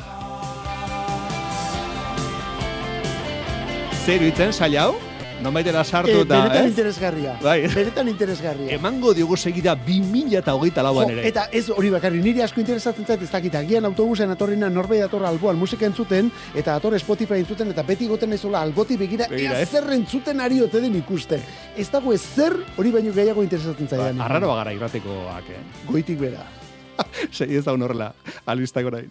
Zer 4.06 4.22
iruditzen, 4.22 4.54
sail 4.54 4.78
hau? 4.78 5.07
Nomaitera 5.48 5.84
sartu 5.88 6.12
Eh, 6.12 6.22
eta, 6.26 6.42
benetan 6.44 6.66
ez? 6.66 6.70
interesgarria. 6.74 7.38
Bai. 7.42 7.68
Benetan 7.72 8.08
interesgarria. 8.12 8.70
Emango 8.76 9.14
diogu 9.16 9.38
segida 9.38 9.76
2000 9.76 10.38
eta 10.42 10.54
hogeita 10.58 10.84
lauan 10.84 11.10
ere. 11.16 11.28
eta 11.28 11.48
ez 11.52 11.70
hori 11.70 11.90
bakarri, 11.94 12.20
niri 12.22 12.42
asko 12.44 12.60
interesatzen 12.60 13.06
zait 13.08 13.22
ez 13.24 13.30
dakit, 13.32 13.56
agian 13.56 13.86
autobusen 13.86 14.30
atorrina 14.30 14.70
norbait 14.70 15.00
dator 15.02 15.24
alboan 15.26 15.58
musika 15.58 15.86
entzuten, 15.88 16.32
eta 16.54 16.74
dator 16.78 16.98
Spotify 17.00 17.40
entzuten, 17.40 17.72
eta 17.72 17.84
beti 17.84 18.08
goten 18.08 18.34
ezola 18.34 18.62
alboti 18.62 18.98
begira, 18.98 19.28
Begira, 19.30 19.62
ez? 19.62 19.70
zer 19.70 19.88
entzuten 19.94 20.42
ari 20.42 20.62
ote 20.62 20.82
den 20.82 20.96
ikusten. 20.96 21.42
Ez 21.78 21.90
dago 21.92 22.12
ez 22.14 22.22
zer 22.22 22.54
hori 22.78 22.92
baino 22.92 23.14
gehiago 23.14 23.44
interesatzen 23.44 23.88
zaidan. 23.88 24.20
Arraro 24.22 24.50
bagara 24.50 24.74
irratikoak, 24.74 25.50
eh? 25.50 25.64
Goitik 25.88 26.20
bera. 26.20 26.44
Sei 27.32 27.56
ez 27.56 27.64
da 27.66 27.72
horrela, 27.72 28.14
albistako 28.46 28.92
nahi. 28.92 29.08